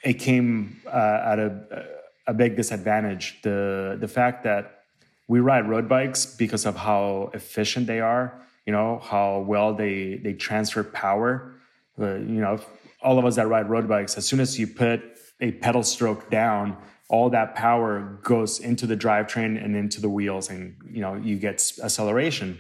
it 0.02 0.14
came 0.14 0.80
uh, 0.87 1.23
at 1.25 1.38
a 1.38 1.87
a 2.26 2.35
big 2.35 2.56
disadvantage. 2.56 3.40
The 3.42 3.97
the 4.00 4.09
fact 4.09 4.45
that 4.45 4.83
we 5.28 5.40
ride 5.40 5.68
road 5.68 5.88
bikes 5.88 6.26
because 6.26 6.66
of 6.66 6.76
how 6.76 7.30
efficient 7.35 7.87
they 7.87 8.00
are, 8.00 8.40
you 8.64 8.73
know, 8.73 9.00
how 9.02 9.40
well 9.40 9.75
they 9.75 10.16
they 10.16 10.33
transfer 10.33 10.85
power. 10.85 11.52
Uh, 11.99 12.14
you 12.16 12.40
know, 12.40 12.61
all 13.00 13.18
of 13.18 13.25
us 13.25 13.37
that 13.37 13.49
ride 13.49 13.71
road 13.71 13.88
bikes, 13.88 14.16
as 14.16 14.26
soon 14.26 14.40
as 14.40 14.59
you 14.59 14.66
put 14.66 15.15
a 15.40 15.52
pedal 15.52 15.83
stroke 15.83 16.31
down, 16.31 16.76
all 17.09 17.31
that 17.31 17.55
power 17.55 18.19
goes 18.23 18.59
into 18.59 18.87
the 18.87 18.97
drivetrain 18.97 19.62
and 19.62 19.76
into 19.76 20.00
the 20.00 20.09
wheels, 20.09 20.50
and 20.50 20.76
you 20.90 21.00
know 21.00 21.14
you 21.14 21.37
get 21.37 21.62
acceleration. 21.83 22.59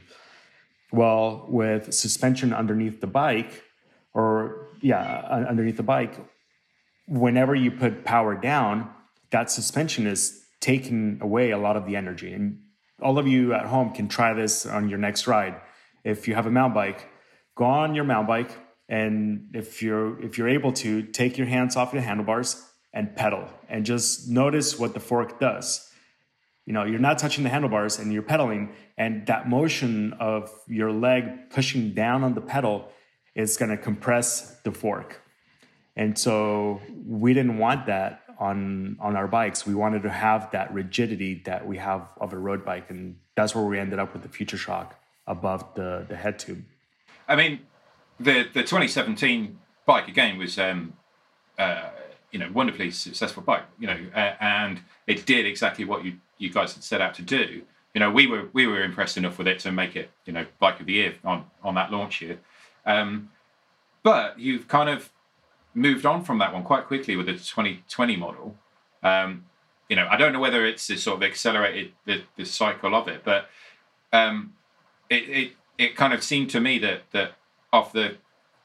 Well, 0.92 1.46
with 1.48 1.92
suspension 1.92 2.52
underneath 2.52 3.00
the 3.00 3.08
bike, 3.08 3.64
or 4.14 4.68
yeah, 4.80 5.44
underneath 5.48 5.76
the 5.76 5.82
bike, 5.82 6.14
whenever 7.08 7.54
you 7.54 7.70
put 7.70 8.04
power 8.04 8.34
down, 8.34 8.90
that 9.30 9.50
suspension 9.50 10.06
is 10.06 10.44
taking 10.60 11.18
away 11.20 11.50
a 11.50 11.58
lot 11.58 11.76
of 11.76 11.86
the 11.86 11.96
energy. 11.96 12.32
And 12.32 12.60
all 13.02 13.18
of 13.18 13.26
you 13.26 13.52
at 13.52 13.66
home 13.66 13.92
can 13.92 14.08
try 14.08 14.32
this 14.32 14.64
on 14.64 14.88
your 14.88 14.98
next 14.98 15.26
ride. 15.26 15.60
If 16.04 16.28
you 16.28 16.34
have 16.34 16.46
a 16.46 16.50
mountain 16.50 16.74
bike, 16.74 17.08
go 17.56 17.64
on 17.64 17.94
your 17.94 18.04
mountain 18.04 18.26
bike, 18.26 18.50
and 18.88 19.50
if 19.54 19.82
you're 19.82 20.20
if 20.22 20.38
you're 20.38 20.48
able 20.48 20.72
to, 20.72 21.02
take 21.02 21.38
your 21.38 21.46
hands 21.46 21.76
off 21.76 21.92
your 21.92 22.02
handlebars 22.02 22.62
and 22.92 23.14
pedal, 23.14 23.48
and 23.68 23.84
just 23.84 24.28
notice 24.28 24.78
what 24.78 24.94
the 24.94 25.00
fork 25.00 25.40
does. 25.40 25.90
You 26.64 26.72
know, 26.72 26.84
you're 26.84 26.98
not 26.98 27.18
touching 27.18 27.44
the 27.44 27.50
handlebars 27.50 27.98
and 27.98 28.12
you're 28.12 28.22
pedaling, 28.22 28.72
and 28.96 29.26
that 29.26 29.48
motion 29.48 30.14
of 30.14 30.50
your 30.66 30.92
leg 30.92 31.50
pushing 31.50 31.94
down 31.94 32.24
on 32.24 32.34
the 32.34 32.40
pedal 32.40 32.88
is 33.34 33.56
going 33.56 33.70
to 33.70 33.76
compress 33.76 34.60
the 34.62 34.72
fork. 34.72 35.22
And 35.94 36.18
so 36.18 36.80
we 37.06 37.34
didn't 37.34 37.58
want 37.58 37.86
that 37.86 38.22
on 38.38 38.96
on 39.00 39.16
our 39.16 39.26
bikes. 39.26 39.66
We 39.66 39.74
wanted 39.74 40.02
to 40.02 40.10
have 40.10 40.50
that 40.52 40.72
rigidity 40.72 41.42
that 41.44 41.66
we 41.66 41.78
have 41.78 42.08
of 42.20 42.32
a 42.32 42.38
road 42.38 42.64
bike, 42.64 42.90
and 42.90 43.16
that's 43.34 43.54
where 43.54 43.64
we 43.64 43.78
ended 43.78 43.98
up 43.98 44.12
with 44.12 44.22
the 44.22 44.28
Future 44.28 44.56
Shock 44.56 44.98
above 45.26 45.74
the 45.74 46.06
the 46.08 46.16
head 46.16 46.38
tube. 46.38 46.64
I 47.28 47.36
mean, 47.36 47.60
the 48.18 48.44
the 48.52 48.62
2017 48.62 49.58
bike 49.84 50.08
again 50.08 50.38
was 50.38 50.58
um, 50.58 50.94
uh, 51.58 51.90
you 52.32 52.38
know 52.38 52.50
wonderfully 52.52 52.90
successful 52.90 53.42
bike. 53.42 53.64
You 53.78 53.86
know, 53.86 53.98
uh, 54.14 54.34
and 54.40 54.80
it 55.06 55.26
did 55.26 55.46
exactly 55.46 55.84
what 55.84 56.04
you 56.04 56.18
you 56.38 56.50
guys 56.50 56.74
had 56.74 56.84
set 56.84 57.00
out 57.00 57.14
to 57.14 57.22
do. 57.22 57.62
You 57.94 58.00
know, 58.00 58.10
we 58.10 58.26
were 58.26 58.48
we 58.52 58.66
were 58.66 58.82
impressed 58.82 59.16
enough 59.16 59.38
with 59.38 59.46
it 59.46 59.58
to 59.60 59.72
make 59.72 59.96
it 59.96 60.10
you 60.24 60.32
know 60.32 60.46
bike 60.58 60.80
of 60.80 60.86
the 60.86 60.94
year 60.94 61.14
on 61.24 61.44
on 61.62 61.74
that 61.74 61.90
launch 61.90 62.20
year. 62.20 62.38
Um, 62.84 63.30
but 64.02 64.38
you've 64.38 64.68
kind 64.68 64.88
of 64.88 65.10
moved 65.74 66.06
on 66.06 66.22
from 66.22 66.38
that 66.38 66.52
one 66.52 66.62
quite 66.62 66.86
quickly 66.86 67.16
with 67.16 67.26
the 67.26 67.32
2020 67.32 68.16
model. 68.16 68.56
Um, 69.02 69.46
you 69.88 69.96
know, 69.96 70.08
I 70.10 70.16
don't 70.16 70.32
know 70.32 70.40
whether 70.40 70.64
it's 70.64 70.86
this 70.86 71.02
sort 71.02 71.16
of 71.16 71.22
accelerated 71.22 71.92
the, 72.06 72.22
the 72.36 72.44
cycle 72.44 72.94
of 72.94 73.08
it, 73.08 73.22
but 73.24 73.48
um, 74.12 74.54
it, 75.10 75.28
it 75.28 75.52
it 75.78 75.96
kind 75.96 76.12
of 76.12 76.22
seemed 76.22 76.50
to 76.50 76.60
me 76.60 76.78
that 76.78 77.02
that 77.12 77.32
off 77.76 77.92
the 77.92 78.16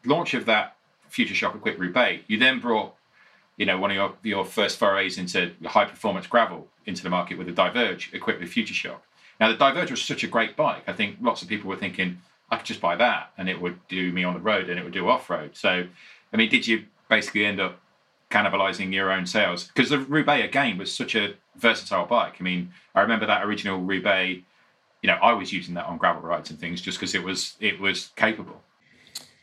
launch 0.06 0.34
of 0.34 0.46
that 0.46 0.75
Future 1.10 1.36
Shock 1.36 1.56
Equipped 1.56 1.80
Roubaix, 1.80 2.24
you 2.27 2.38
then 2.38 2.60
brought 2.60 2.96
you 3.58 3.65
know 3.65 3.77
one 3.77 3.91
of 3.91 3.96
your 3.96 4.13
your 4.24 4.46
first 4.46 4.80
forays 4.80 5.18
into 5.18 5.51
high 5.65 5.86
performance 5.86 6.27
gravel 6.27 6.68
into 6.86 7.03
the 7.03 7.10
market 7.10 7.38
with 7.38 7.48
the 7.48 7.53
Diverge 7.53 8.10
equipped 8.13 8.39
with 8.39 8.50
Future 8.50 8.74
Shock. 8.74 9.03
Now 9.39 9.50
the 9.50 9.58
Diverge 9.58 9.91
was 9.91 10.01
such 10.01 10.24
a 10.24 10.27
great 10.27 10.56
bike. 10.56 10.84
I 10.88 10.94
think 10.94 11.18
lots 11.22 11.41
of 11.41 11.48
people 11.48 11.70
were 11.70 11.77
thinking 11.77 12.20
I 12.50 12.58
could 12.58 12.65
just 12.65 12.82
buy 12.82 12.96
that 12.96 13.32
and 13.38 13.50
it 13.50 13.62
would 13.62 13.80
do 13.88 14.12
me 14.12 14.24
on 14.24 14.34
the 14.34 14.39
road 14.39 14.70
and 14.70 14.80
it 14.80 14.84
would 14.84 14.94
do 14.94 15.08
off 15.08 15.30
road. 15.30 15.56
So, 15.56 15.86
I 16.34 16.38
mean, 16.38 16.50
did 16.50 16.68
you 16.68 16.86
basically 17.08 17.46
end 17.46 17.60
up 17.60 17.80
cannibalizing 18.32 18.94
your 18.94 19.12
own 19.12 19.25
sales 19.25 19.65
because 19.68 19.89
the 19.89 20.00
Roubaix 20.00 20.46
again 20.46 20.77
was 20.77 20.94
such 20.94 21.15
a 21.15 21.36
versatile 21.56 22.06
bike. 22.06 22.36
I 22.39 22.44
mean, 22.44 22.72
I 22.96 23.01
remember 23.01 23.25
that 23.27 23.44
original 23.44 23.80
Roubaix. 23.80 24.41
You 25.01 25.08
know, 25.08 25.18
I 25.22 25.34
was 25.34 25.51
using 25.51 25.74
that 25.75 25.86
on 25.86 25.98
gravel 25.98 26.22
rides 26.22 26.50
and 26.50 26.60
things 26.60 26.82
just 26.82 27.00
because 27.00 27.15
it 27.15 27.24
was 27.24 27.56
it 27.60 27.80
was 27.80 28.12
capable. 28.15 28.62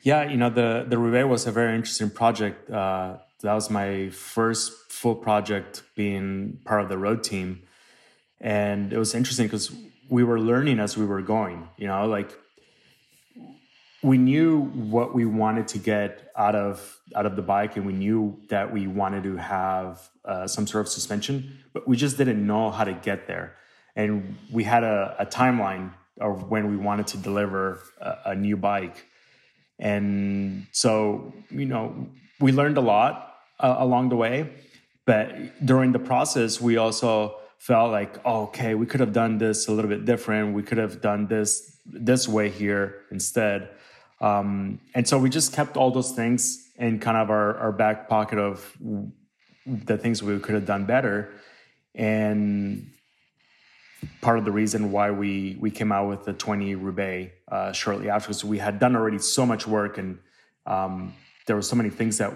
Yeah, 0.09 0.23
you 0.23 0.39
know, 0.39 0.49
the 0.49 0.87
the 0.89 0.97
Roubaix 0.97 1.29
was 1.29 1.47
a 1.47 1.53
very 1.53 1.75
interesting 1.77 2.09
project. 2.09 2.71
Uh, 2.71 3.19
that 3.43 3.53
was 3.53 3.69
my 3.69 4.09
first 4.09 4.73
full 4.91 5.15
project 5.15 5.83
being 5.97 6.61
part 6.65 6.81
of 6.81 6.89
the 6.89 6.97
road 6.97 7.23
team, 7.23 7.65
and 8.41 8.91
it 8.91 8.99
was 8.99 9.15
interesting 9.15 9.49
because 9.49 9.71
we 10.09 10.25
were 10.25 10.41
learning 10.41 10.81
as 10.81 10.97
we 10.97 11.05
were 11.05 11.21
going. 11.21 11.69
You 11.77 11.89
know, 11.89 12.07
like 12.07 12.31
we 14.03 14.17
knew 14.17 14.63
what 14.93 15.15
we 15.15 15.27
wanted 15.27 15.69
to 15.75 15.79
get 15.79 16.31
out 16.35 16.55
of 16.55 16.99
out 17.15 17.27
of 17.27 17.37
the 17.37 17.43
bike 17.43 17.77
and 17.77 17.85
we 17.85 17.93
knew 17.93 18.41
that 18.49 18.73
we 18.73 18.87
wanted 18.87 19.25
to 19.25 19.37
have 19.37 20.09
uh, 20.25 20.47
some 20.47 20.67
sort 20.67 20.87
of 20.87 20.89
suspension 20.89 21.59
but 21.75 21.87
we 21.87 21.97
just 21.97 22.17
didn't 22.17 22.47
know 22.47 22.71
how 22.71 22.85
to 22.85 22.95
get 22.95 23.27
there 23.27 23.57
and 23.97 24.37
we 24.53 24.63
had 24.65 24.85
a, 24.85 25.17
a 25.19 25.27
timeline 25.27 25.93
of 26.21 26.49
when 26.49 26.71
we 26.71 26.77
wanted 26.77 27.07
to 27.09 27.17
deliver 27.19 27.83
a, 28.01 28.31
a, 28.33 28.35
new 28.35 28.57
bike 28.57 29.09
and 29.79 30.67
so 30.73 31.33
you 31.51 31.67
know 31.67 32.09
we 32.41 32.53
learned 32.53 32.77
a 32.79 32.81
lot 32.81 33.37
uh, 33.61 33.77
along 33.79 34.09
the 34.09 34.17
way 34.17 34.51
but 35.05 35.35
during 35.65 35.93
the 35.93 35.99
process 35.99 36.61
we 36.61 36.77
also 36.77 37.37
felt 37.59 37.91
like 37.91 38.19
oh, 38.25 38.43
okay 38.43 38.75
we 38.75 38.87
could 38.87 39.01
have 39.01 39.13
done 39.13 39.39
this 39.39 39.69
a 39.69 39.73
little 39.73 39.89
bit 39.89 40.05
different 40.05 40.55
we 40.55 40.63
could 40.63 40.79
have 40.79 41.01
done 41.01 41.27
this 41.27 41.79
this 41.87 42.29
way 42.29 42.49
here 42.49 43.03
instead 43.11 43.69
um, 44.21 44.81
and 44.95 45.07
so 45.07 45.19
we 45.19 45.31
just 45.31 45.53
kept 45.53 45.77
all 45.77 45.91
those 45.91 46.13
things 46.13 46.71
in 46.77 46.99
kind 46.99 47.17
of 47.17 47.31
our, 47.31 47.57
our 47.59 47.73
back 47.73 48.09
pocket 48.09 48.39
of 48.39 48.77
the 49.67 49.99
things 49.99 50.23
we 50.23 50.39
could 50.39 50.55
have 50.55 50.67
done 50.67 50.87
better. 50.87 51.33
And 51.95 52.91
part 54.21 54.39
of 54.39 54.45
the 54.45 54.53
reason 54.53 54.93
why 54.93 55.11
we 55.11 55.57
we 55.61 55.71
came 55.71 55.93
out 55.93 56.09
with 56.09 56.25
the 56.25 56.33
20 56.33 56.75
Roubaix 56.75 57.33
uh, 57.51 57.73
shortly 57.73 58.09
after, 58.09 58.33
so 58.33 58.47
we 58.47 58.59
had 58.59 58.79
done 58.79 58.97
already 58.97 59.19
so 59.19 59.45
much 59.47 59.67
work 59.67 59.99
and 59.99 60.19
um, 60.67 61.15
there 61.47 61.57
were 61.57 61.63
so 61.63 61.77
many 61.77 61.91
things 61.91 62.19
that 62.19 62.33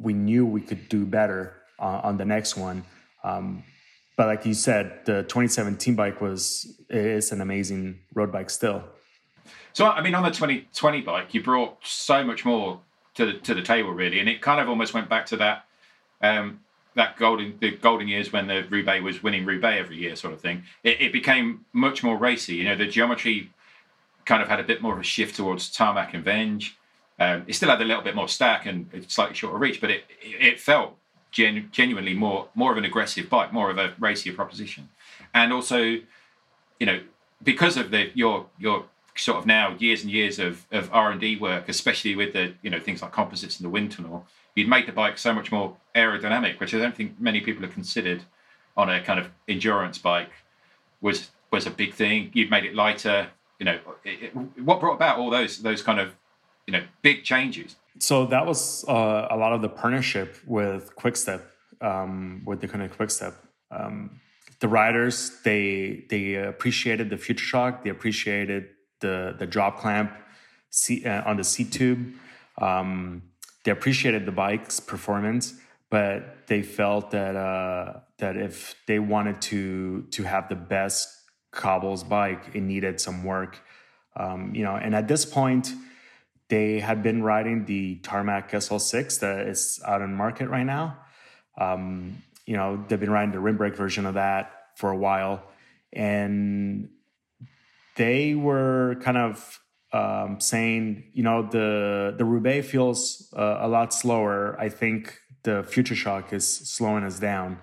we 0.00 0.12
knew 0.12 0.46
we 0.46 0.60
could 0.60 0.88
do 0.88 1.06
better 1.06 1.56
uh, 1.78 2.00
on 2.04 2.18
the 2.18 2.24
next 2.24 2.56
one. 2.56 2.84
Um, 3.24 3.64
but 4.16 4.26
like 4.26 4.44
you 4.44 4.54
said, 4.54 5.00
the 5.06 5.22
2017 5.22 5.94
bike 5.94 6.20
was 6.20 6.78
is 6.90 7.32
an 7.32 7.40
amazing 7.40 8.00
road 8.14 8.30
bike 8.30 8.50
still. 8.50 8.84
So 9.72 9.86
I 9.86 10.02
mean, 10.02 10.14
on 10.14 10.22
the 10.22 10.30
2020 10.30 11.00
bike, 11.00 11.32
you 11.32 11.42
brought 11.42 11.78
so 11.82 12.22
much 12.22 12.44
more 12.44 12.80
to 13.14 13.26
the 13.26 13.32
to 13.34 13.54
the 13.54 13.62
table, 13.62 13.92
really, 13.92 14.20
and 14.20 14.28
it 14.28 14.42
kind 14.42 14.60
of 14.60 14.68
almost 14.68 14.92
went 14.94 15.08
back 15.08 15.26
to 15.26 15.36
that 15.38 15.64
um, 16.20 16.60
that 16.94 17.16
golden 17.16 17.56
the 17.60 17.76
golden 17.76 18.08
years 18.08 18.32
when 18.32 18.46
the 18.46 18.66
Roubaix 18.68 19.02
was 19.02 19.22
winning 19.22 19.44
Roubaix 19.44 19.78
every 19.78 19.96
year, 19.96 20.16
sort 20.16 20.34
of 20.34 20.40
thing. 20.40 20.64
It, 20.82 21.00
it, 21.00 21.12
became 21.12 21.64
much 21.72 22.02
more 22.02 22.16
racy. 22.16 22.56
You 22.56 22.64
know, 22.64 22.76
the 22.76 22.86
geometry 22.86 23.50
kind 24.24 24.42
of 24.42 24.48
had 24.48 24.60
a 24.60 24.64
bit 24.64 24.82
more 24.82 24.94
of 24.94 25.00
a 25.00 25.04
shift 25.04 25.36
towards 25.36 25.70
tarmac 25.70 26.14
and 26.14 26.24
venge. 26.24 26.76
Um, 27.18 27.44
it 27.46 27.54
still 27.54 27.68
had 27.68 27.80
a 27.80 27.84
little 27.84 28.02
bit 28.02 28.14
more 28.14 28.28
stack 28.28 28.66
and 28.66 28.88
slightly 29.08 29.34
shorter 29.34 29.58
reach, 29.58 29.80
but 29.80 29.90
it 29.90 30.04
it 30.22 30.60
felt 30.60 30.96
genu- 31.30 31.68
genuinely 31.68 32.14
more 32.14 32.48
more 32.54 32.72
of 32.72 32.78
an 32.78 32.84
aggressive 32.84 33.28
bike, 33.30 33.52
more 33.52 33.70
of 33.70 33.78
a 33.78 33.94
racier 33.98 34.32
proposition, 34.32 34.88
and 35.34 35.52
also, 35.52 35.78
you 35.78 36.86
know, 36.86 37.00
because 37.42 37.76
of 37.76 37.90
the 37.90 38.10
your 38.14 38.46
your 38.58 38.86
sort 39.16 39.38
of 39.38 39.46
now 39.46 39.76
years 39.78 40.02
and 40.02 40.10
years 40.10 40.38
of, 40.38 40.66
of 40.72 40.88
R&D 40.92 41.36
work, 41.36 41.68
especially 41.68 42.14
with 42.14 42.32
the, 42.32 42.54
you 42.62 42.70
know, 42.70 42.80
things 42.80 43.02
like 43.02 43.12
composites 43.12 43.58
and 43.58 43.64
the 43.64 43.70
wind 43.70 43.92
tunnel, 43.92 44.26
you'd 44.60 44.68
make 44.68 44.86
the 44.86 44.92
bike 44.92 45.16
so 45.18 45.32
much 45.32 45.50
more 45.50 45.76
aerodynamic, 45.96 46.60
which 46.60 46.74
I 46.74 46.78
don't 46.78 46.94
think 46.94 47.18
many 47.18 47.40
people 47.40 47.62
have 47.62 47.72
considered 47.72 48.22
on 48.76 48.90
a 48.90 49.02
kind 49.02 49.18
of 49.18 49.30
endurance 49.48 49.98
bike 49.98 50.30
was 51.00 51.30
was 51.50 51.66
a 51.66 51.70
big 51.70 51.94
thing. 51.94 52.30
You'd 52.34 52.50
made 52.50 52.64
it 52.64 52.74
lighter, 52.74 53.28
you 53.58 53.64
know, 53.64 53.78
it, 54.04 54.22
it, 54.24 54.60
what 54.62 54.78
brought 54.80 54.94
about 54.94 55.18
all 55.18 55.30
those 55.30 55.62
those 55.62 55.82
kind 55.82 55.98
of, 55.98 56.14
you 56.66 56.72
know, 56.72 56.82
big 57.02 57.24
changes? 57.24 57.76
So 57.98 58.26
that 58.26 58.46
was 58.46 58.84
uh, 58.86 59.28
a 59.30 59.36
lot 59.36 59.52
of 59.52 59.62
the 59.62 59.68
partnership 59.68 60.36
with 60.46 60.94
Quickstep, 60.94 61.42
um, 61.80 62.42
with 62.44 62.60
the 62.60 62.68
kind 62.68 62.82
of 62.84 62.96
Quickstep. 62.96 63.34
Um, 63.70 64.20
the 64.60 64.68
riders 64.68 65.40
they 65.42 66.04
they 66.10 66.34
appreciated 66.34 67.08
the 67.08 67.16
future 67.16 67.44
shock 67.44 67.82
they 67.82 67.90
appreciated 67.90 68.68
the 69.00 69.34
the 69.38 69.46
drop 69.46 69.78
clamp 69.78 70.12
seat, 70.68 71.06
uh, 71.06 71.22
on 71.24 71.38
the 71.38 71.44
seat 71.44 71.72
tube. 71.72 72.12
Um, 72.58 73.22
they 73.64 73.70
appreciated 73.70 74.26
the 74.26 74.32
bike's 74.32 74.80
performance, 74.80 75.54
but 75.90 76.46
they 76.46 76.62
felt 76.62 77.10
that 77.10 77.36
uh, 77.36 78.00
that 78.18 78.36
if 78.36 78.74
they 78.86 78.98
wanted 78.98 79.40
to 79.42 80.02
to 80.12 80.22
have 80.22 80.48
the 80.48 80.56
best 80.56 81.08
cobbles 81.50 82.04
bike, 82.04 82.54
it 82.54 82.60
needed 82.60 83.00
some 83.00 83.24
work. 83.24 83.60
Um, 84.16 84.54
you 84.54 84.64
know, 84.64 84.76
and 84.76 84.94
at 84.94 85.08
this 85.08 85.24
point, 85.24 85.72
they 86.48 86.80
had 86.80 87.02
been 87.02 87.22
riding 87.22 87.64
the 87.64 87.96
Tarmac 87.96 88.50
SL6 88.50 89.20
that 89.20 89.46
is 89.46 89.80
out 89.86 90.02
in 90.02 90.14
market 90.14 90.48
right 90.48 90.64
now. 90.64 90.98
Um, 91.58 92.22
you 92.46 92.56
know, 92.56 92.84
they've 92.88 92.98
been 92.98 93.10
riding 93.10 93.32
the 93.32 93.40
rim 93.40 93.56
brake 93.56 93.76
version 93.76 94.06
of 94.06 94.14
that 94.14 94.50
for 94.76 94.90
a 94.90 94.96
while, 94.96 95.42
and 95.92 96.88
they 97.96 98.34
were 98.34 98.96
kind 99.02 99.16
of 99.16 99.60
um, 99.92 100.40
saying, 100.40 101.04
you 101.12 101.22
know, 101.22 101.42
the 101.42 102.14
the 102.16 102.24
Roubaix 102.24 102.68
feels 102.68 103.32
uh, 103.36 103.58
a 103.60 103.68
lot 103.68 103.92
slower. 103.92 104.56
I 104.58 104.68
think 104.68 105.18
the 105.42 105.62
Future 105.64 105.96
Shock 105.96 106.32
is 106.32 106.46
slowing 106.46 107.04
us 107.04 107.18
down, 107.18 107.58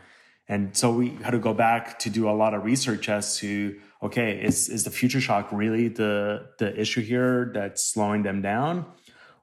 and 0.48 0.76
so 0.76 0.92
we 0.92 1.10
had 1.24 1.32
to 1.32 1.40
go 1.40 1.54
back 1.54 2.00
to 2.00 2.10
do 2.10 2.30
a 2.30 2.32
lot 2.32 2.54
of 2.54 2.63
research 2.63 3.10
as 3.10 3.38
to 3.38 3.80
okay, 4.04 4.44
is 4.44 4.68
is 4.70 4.84
the 4.84 4.92
Future 4.92 5.22
Shock 5.22 5.50
really 5.52 5.88
the 5.88 6.50
the 6.60 6.80
issue 6.80 7.02
here 7.02 7.52
that's 7.54 7.84
slowing 7.84 8.24
them 8.24 8.42
down, 8.42 8.86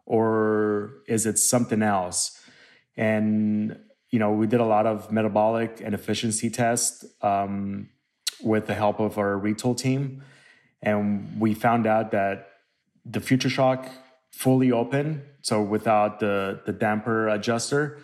or 0.04 1.02
is 1.08 1.26
it 1.26 1.38
something 1.38 1.82
else? 1.82 2.38
And 2.96 3.78
you 4.10 4.18
know, 4.18 4.32
we 4.32 4.46
did 4.46 4.60
a 4.60 4.66
lot 4.66 4.86
of 4.86 5.10
metabolic 5.10 5.80
and 5.82 5.94
efficiency 5.94 6.50
tests 6.50 7.04
um, 7.22 7.88
with 8.42 8.66
the 8.66 8.74
help 8.74 9.00
of 9.00 9.18
our 9.18 9.40
Retül 9.40 9.76
team 9.76 10.22
and 10.84 11.40
we 11.40 11.54
found 11.54 11.86
out 11.86 12.10
that 12.12 12.48
the 13.04 13.20
Future 13.20 13.50
Shock 13.50 13.88
fully 14.30 14.72
open, 14.72 15.22
so 15.42 15.62
without 15.62 16.20
the 16.20 16.60
the 16.66 16.72
damper 16.72 17.28
adjuster, 17.28 17.98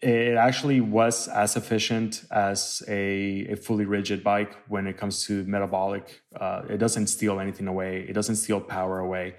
it 0.00 0.36
actually 0.36 0.80
was 0.80 1.28
as 1.28 1.56
efficient 1.56 2.24
as 2.30 2.82
a, 2.88 3.46
a 3.50 3.56
fully 3.56 3.86
rigid 3.86 4.22
bike 4.22 4.54
when 4.68 4.86
it 4.86 4.96
comes 4.96 5.24
to 5.26 5.44
metabolic. 5.44 6.22
Uh, 6.38 6.62
it 6.68 6.78
doesn't 6.78 7.06
steal 7.06 7.40
anything 7.40 7.66
away. 7.66 8.04
It 8.08 8.12
doesn't 8.12 8.36
steal 8.36 8.60
power 8.60 8.98
away, 8.98 9.36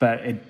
but 0.00 0.20
it 0.24 0.42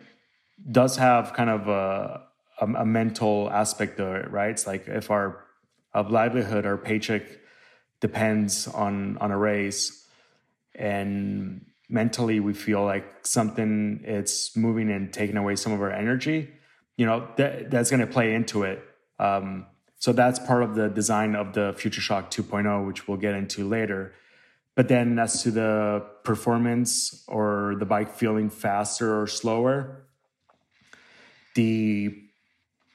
does 0.73 0.97
have 0.97 1.35
kind 1.35 1.51
of 1.51 1.69
a, 1.69 2.23
a, 2.61 2.67
a 2.67 2.87
mental 2.87 3.51
aspect 3.51 3.99
to 3.99 4.15
it, 4.15 4.31
right? 4.31 4.51
It's 4.51 4.67
like 4.67 4.89
if 4.89 5.11
our 5.11 5.45
livelihood 5.95 6.65
our 6.65 6.77
paycheck 6.77 7.23
depends 8.01 8.69
on 8.69 9.19
on 9.19 9.31
a 9.31 9.39
race 9.39 10.07
and 10.75 11.65
mentally 11.89 12.41
we 12.41 12.53
feel 12.53 12.85
like 12.85 13.27
something 13.27 14.01
it's 14.05 14.57
moving 14.57 14.91
and 14.91 15.13
taking 15.13 15.37
away 15.37 15.57
some 15.57 15.73
of 15.73 15.81
our 15.81 15.91
energy 15.91 16.51
you 16.99 17.07
know 17.07 17.27
that 17.37 17.71
that's 17.71 17.91
going 17.91 18.01
to 18.01 18.07
play 18.07 18.35
into 18.35 18.65
it. 18.65 18.85
Um, 19.19 19.67
so 20.01 20.13
that's 20.13 20.39
part 20.39 20.63
of 20.63 20.75
the 20.75 20.89
design 20.89 21.35
of 21.35 21.55
the 21.55 21.75
future 21.79 22.01
shock 22.03 22.31
2.0 22.31 22.87
which 22.87 23.09
we'll 23.09 23.17
get 23.17 23.35
into 23.35 23.67
later. 23.67 24.13
But 24.75 24.89
then 24.89 25.19
as 25.19 25.43
to 25.45 25.51
the 25.51 26.05
performance 26.25 27.25
or 27.27 27.77
the 27.79 27.87
bike 27.87 28.15
feeling 28.15 28.51
faster 28.51 29.21
or 29.21 29.27
slower 29.27 30.05
the 31.55 32.15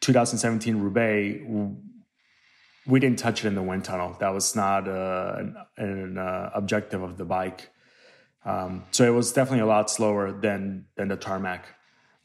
2017 0.02 0.78
roubaix 0.78 1.42
we 2.86 3.00
didn't 3.00 3.20
touch 3.20 3.46
it 3.46 3.48
in 3.48 3.56
the 3.56 3.64
wind 3.64 3.86
tunnel. 3.86 4.18
That 4.20 4.34
was 4.34 4.58
not 4.58 4.90
uh, 4.90 5.36
an, 5.38 5.56
an 5.78 6.18
uh, 6.18 6.52
objective 6.54 7.02
of 7.02 7.18
the 7.18 7.24
bike 7.24 7.70
um, 8.46 8.84
so 8.92 9.06
it 9.06 9.14
was 9.14 9.32
definitely 9.32 9.62
a 9.62 9.66
lot 9.66 9.90
slower 9.90 10.32
than 10.32 10.86
than 10.96 11.08
the 11.08 11.16
tarmac. 11.16 11.68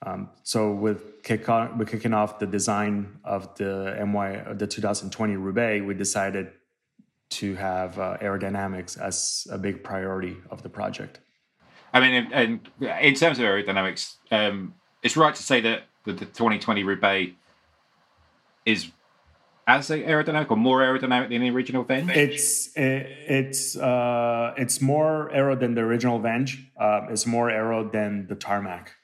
Um, 0.03 0.31
so 0.43 0.73
with 0.73 1.23
kick 1.23 1.49
on, 1.49 1.79
with 1.79 1.89
kicking 1.89 2.15
off 2.15 2.39
the 2.39 2.47
design 2.47 3.19
of 3.25 3.55
the 3.57 3.97
MY 4.07 4.55
the 4.55 4.67
2020 4.67 5.37
Roubaix, 5.37 5.85
we 5.85 5.95
decided 5.95 6.53
to 7.31 7.55
have 7.57 7.99
uh, 7.99 8.17
aerodynamics 8.23 8.99
as 8.99 9.47
a 9.51 9.59
big 9.59 9.83
priority 9.83 10.37
of 10.51 10.63
the 10.63 10.69
project. 10.69 11.21
I 11.93 12.01
mean, 12.01 12.29
and 12.33 12.61
in 12.81 13.15
terms 13.15 13.39
of 13.39 13.45
aerodynamics, 13.45 14.17
um, 14.31 14.75
it's 15.03 15.17
right 15.17 15.35
to 15.35 15.43
say 15.43 15.61
that 15.63 15.83
the, 16.05 16.13
the 16.13 16.25
2020 16.27 16.85
Roubaix 16.85 17.33
is 18.65 18.89
as 19.69 19.91
aerodynamic 19.91 20.51
or 20.51 20.57
more 20.57 20.81
aerodynamic 20.81 21.29
than 21.29 21.43
the 21.43 21.51
original 21.51 21.85
Venge? 21.85 22.11
It's 22.11 22.71
it's 22.75 23.77
uh, 23.77 24.55
it's 24.57 24.81
more 24.81 25.31
aero 25.31 25.55
than 25.55 25.75
the 25.75 25.83
original 25.83 26.19
Venge. 26.19 26.67
Uh, 26.81 27.03
it's 27.11 27.27
more 27.27 27.51
aero 27.51 27.89
than 27.89 28.27
the 28.27 28.35
tarmac. 28.35 28.95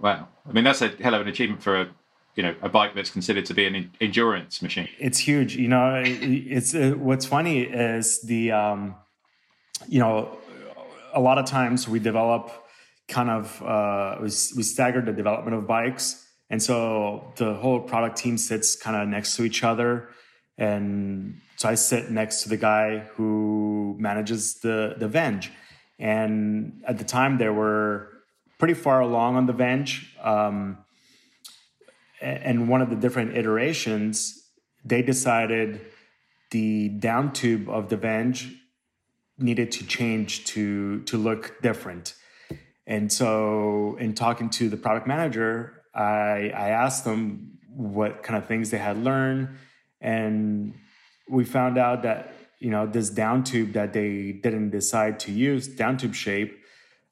Wow, 0.00 0.28
I 0.48 0.52
mean 0.52 0.64
that's 0.64 0.80
a 0.80 0.88
hell 0.88 1.14
of 1.14 1.20
an 1.20 1.28
achievement 1.28 1.62
for 1.62 1.82
a 1.82 1.88
you 2.34 2.42
know 2.42 2.54
a 2.62 2.70
bike 2.70 2.94
that's 2.94 3.10
considered 3.10 3.44
to 3.46 3.54
be 3.54 3.66
an 3.66 3.92
endurance 4.00 4.62
machine. 4.62 4.88
It's 4.98 5.18
huge. 5.18 5.56
You 5.56 5.68
know, 5.68 6.02
it's 6.04 6.74
uh, 6.74 6.94
what's 6.96 7.26
funny 7.26 7.60
is 7.60 8.22
the 8.22 8.50
um, 8.50 8.94
you 9.86 10.00
know 10.00 10.38
a 11.12 11.20
lot 11.20 11.36
of 11.36 11.44
times 11.44 11.86
we 11.86 11.98
develop 11.98 12.50
kind 13.08 13.28
of 13.28 13.62
uh, 13.62 14.16
we, 14.20 14.24
we 14.24 14.62
stagger 14.62 15.02
the 15.02 15.12
development 15.12 15.54
of 15.54 15.66
bikes 15.66 16.23
And 16.54 16.62
so 16.62 17.32
the 17.34 17.54
whole 17.54 17.80
product 17.80 18.16
team 18.16 18.38
sits 18.38 18.76
kind 18.76 18.94
of 18.94 19.08
next 19.08 19.34
to 19.34 19.42
each 19.42 19.64
other. 19.64 20.10
And 20.56 21.40
so 21.56 21.68
I 21.68 21.74
sit 21.74 22.12
next 22.12 22.44
to 22.44 22.48
the 22.48 22.56
guy 22.56 23.00
who 23.14 23.96
manages 23.98 24.60
the, 24.60 24.94
the 24.96 25.08
Venge. 25.08 25.50
And 25.98 26.84
at 26.86 26.98
the 26.98 27.02
time, 27.02 27.38
they 27.38 27.48
were 27.48 28.08
pretty 28.60 28.74
far 28.74 29.00
along 29.00 29.34
on 29.34 29.46
the 29.46 29.52
Venge. 29.52 30.16
Um, 30.22 30.78
and 32.20 32.68
one 32.68 32.80
of 32.82 32.88
the 32.88 32.94
different 32.94 33.36
iterations, 33.36 34.48
they 34.84 35.02
decided 35.02 35.80
the 36.52 36.88
down 36.88 37.32
tube 37.32 37.68
of 37.68 37.88
the 37.88 37.96
Venge 37.96 38.54
needed 39.38 39.72
to 39.72 39.84
change 39.84 40.44
to 40.44 41.02
to 41.06 41.18
look 41.18 41.60
different. 41.62 42.14
And 42.86 43.12
so, 43.12 43.96
in 43.98 44.14
talking 44.14 44.50
to 44.50 44.68
the 44.68 44.76
product 44.76 45.08
manager, 45.08 45.80
I, 45.94 46.50
I 46.54 46.68
asked 46.70 47.04
them 47.04 47.58
what 47.68 48.22
kind 48.22 48.36
of 48.36 48.46
things 48.46 48.70
they 48.70 48.78
had 48.78 49.02
learned, 49.02 49.48
and 50.00 50.74
we 51.28 51.44
found 51.44 51.78
out 51.78 52.02
that 52.02 52.34
you 52.58 52.70
know 52.70 52.86
this 52.86 53.10
down 53.10 53.44
tube 53.44 53.72
that 53.72 53.92
they 53.92 54.32
didn't 54.32 54.70
decide 54.70 55.20
to 55.20 55.32
use, 55.32 55.68
down 55.68 55.96
tube 55.96 56.14
shape, 56.14 56.58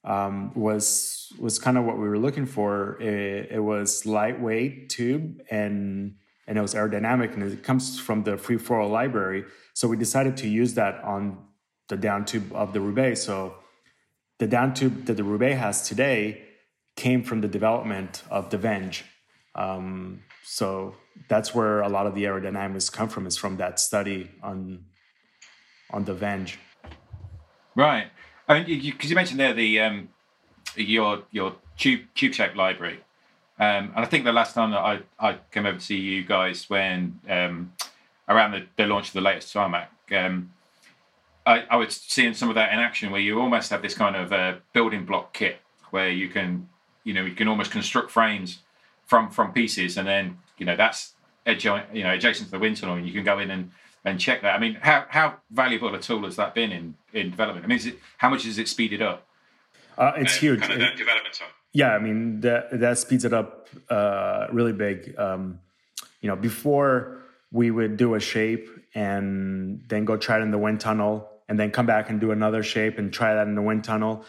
um, 0.04 0.52
was 0.54 1.32
was 1.38 1.58
kind 1.58 1.78
of 1.78 1.84
what 1.84 1.96
we 1.96 2.08
were 2.08 2.18
looking 2.18 2.46
for. 2.46 3.00
It, 3.00 3.52
it, 3.52 3.60
was 3.60 4.04
lightweight 4.04 4.90
tube 4.90 5.42
and 5.50 6.16
and 6.46 6.58
it 6.58 6.60
was 6.60 6.74
aerodynamic, 6.74 7.34
and 7.34 7.42
it 7.42 7.62
comes 7.62 8.00
from 8.00 8.24
the 8.24 8.32
FreeFoil 8.32 8.90
library. 8.90 9.44
So 9.74 9.88
we 9.88 9.96
decided 9.96 10.36
to 10.38 10.48
use 10.48 10.74
that 10.74 11.02
on 11.04 11.38
the 11.88 11.96
down 11.96 12.24
tube 12.24 12.52
of 12.52 12.72
the 12.72 12.80
Roubaix. 12.80 13.22
So 13.22 13.54
the 14.38 14.46
down 14.46 14.74
tube 14.74 15.06
that 15.06 15.14
the 15.14 15.24
Roubaix 15.24 15.58
has 15.58 15.86
today 15.88 16.42
came 16.96 17.22
from 17.22 17.40
the 17.40 17.48
development 17.48 18.22
of 18.30 18.50
the 18.50 18.58
Venge. 18.58 19.04
Um, 19.54 20.22
so 20.44 20.94
that's 21.28 21.54
where 21.54 21.80
a 21.80 21.88
lot 21.88 22.06
of 22.06 22.14
the 22.14 22.24
aerodynamics 22.24 22.90
come 22.90 23.08
from 23.08 23.26
is 23.26 23.36
from 23.36 23.56
that 23.56 23.80
study 23.80 24.30
on 24.42 24.84
on 25.90 26.04
the 26.04 26.14
Venge. 26.14 26.58
Right. 27.74 28.06
I 28.48 28.54
mean, 28.54 28.64
because 28.64 28.84
you, 28.84 29.10
you, 29.10 29.14
mentioned 29.14 29.40
there 29.40 29.54
the 29.54 29.80
um, 29.80 30.08
your 30.76 31.22
your 31.30 31.56
tube 31.76 32.02
tube 32.14 32.34
shaped 32.34 32.56
library, 32.56 33.00
um, 33.58 33.92
and 33.94 33.98
I 33.98 34.04
think 34.06 34.24
the 34.24 34.32
last 34.32 34.54
time 34.54 34.70
that 34.72 34.80
I, 34.80 35.00
I 35.18 35.38
came 35.50 35.66
over 35.66 35.78
to 35.78 35.84
see 35.84 35.96
you 35.96 36.24
guys 36.24 36.68
when 36.68 37.20
um, 37.28 37.72
around 38.28 38.52
the, 38.52 38.66
the 38.76 38.86
launch 38.86 39.08
of 39.08 39.14
the 39.14 39.20
latest 39.20 39.52
tarmac, 39.52 39.90
um, 40.12 40.52
I, 41.46 41.64
I 41.70 41.76
was 41.76 41.94
seeing 41.94 42.34
some 42.34 42.48
of 42.48 42.54
that 42.56 42.72
in 42.72 42.78
action 42.78 43.10
where 43.10 43.20
you 43.20 43.40
almost 43.40 43.70
have 43.70 43.82
this 43.82 43.94
kind 43.94 44.16
of 44.16 44.60
building 44.72 45.04
block 45.04 45.32
kit 45.32 45.58
where 45.90 46.10
you 46.10 46.28
can 46.28 46.68
you 47.04 47.14
know 47.14 47.24
you 47.24 47.34
can 47.34 47.48
almost 47.48 47.70
construct 47.70 48.10
frames 48.10 48.58
from 49.04 49.30
from 49.30 49.52
pieces 49.52 49.96
and 49.96 50.06
then 50.06 50.38
you 50.58 50.66
know 50.66 50.76
that's 50.76 51.14
adjoint, 51.46 51.86
you 51.92 52.02
know 52.02 52.12
adjacent 52.12 52.48
to 52.48 52.52
the 52.52 52.58
wind 52.58 52.76
tunnel 52.76 52.96
and 52.96 53.06
you 53.06 53.12
can 53.12 53.24
go 53.24 53.38
in 53.38 53.50
and 53.50 53.70
and 54.04 54.18
check 54.18 54.42
that. 54.42 54.54
I 54.54 54.58
mean, 54.58 54.78
how 54.80 55.04
how 55.08 55.36
valuable 55.50 55.94
a 55.94 56.00
tool 56.00 56.24
has 56.24 56.36
that 56.36 56.54
been 56.54 56.72
in 56.72 56.94
in 57.12 57.30
development? 57.30 57.64
I 57.64 57.68
mean, 57.68 57.78
is 57.78 57.86
it, 57.86 57.98
how 58.18 58.30
much 58.30 58.44
has 58.44 58.58
it 58.58 58.68
speeded 58.68 59.02
up? 59.02 59.26
Uh, 59.96 60.12
it's 60.16 60.36
uh, 60.36 60.40
huge. 60.40 60.60
Kind 60.60 60.74
of 60.74 60.78
that 60.80 60.96
development 60.96 61.34
time. 61.34 61.48
Yeah, 61.72 61.90
I 61.90 61.98
mean 61.98 62.40
that 62.40 62.80
that 62.80 62.98
speeds 62.98 63.24
it 63.24 63.32
up 63.32 63.68
uh, 63.88 64.46
really 64.52 64.72
big. 64.72 65.18
Um, 65.18 65.60
you 66.20 66.28
know, 66.28 66.36
before 66.36 67.18
we 67.50 67.70
would 67.70 67.96
do 67.96 68.14
a 68.14 68.20
shape 68.20 68.68
and 68.94 69.82
then 69.88 70.04
go 70.04 70.16
try 70.16 70.38
it 70.38 70.42
in 70.42 70.50
the 70.50 70.58
wind 70.58 70.80
tunnel, 70.80 71.28
and 71.48 71.58
then 71.58 71.70
come 71.70 71.86
back 71.86 72.10
and 72.10 72.20
do 72.20 72.30
another 72.30 72.62
shape 72.62 72.98
and 72.98 73.12
try 73.12 73.34
that 73.34 73.46
in 73.46 73.54
the 73.54 73.62
wind 73.62 73.84
tunnel. 73.84 74.24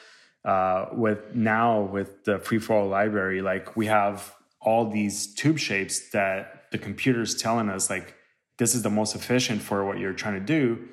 Uh, 0.46 0.88
with 0.92 1.34
now 1.34 1.82
with 1.82 2.26
the 2.26 2.38
FreeFoil 2.38 2.90
library, 2.90 3.42
like 3.42 3.78
we 3.78 3.86
have 3.86 4.36
all 4.60 4.90
these 4.90 5.34
tube 5.34 5.58
shapes 5.58 6.10
that 6.10 6.64
the 6.72 6.78
computer's 6.78 7.36
telling 7.36 7.70
us 7.70 7.90
like 7.90 8.16
this 8.58 8.76
is 8.76 8.82
the 8.82 8.90
most 8.90 9.16
efficient 9.16 9.62
for 9.62 9.86
what 9.86 10.00
you're 10.00 10.14
trying 10.14 10.34
to 10.34 10.46
do. 10.46 10.88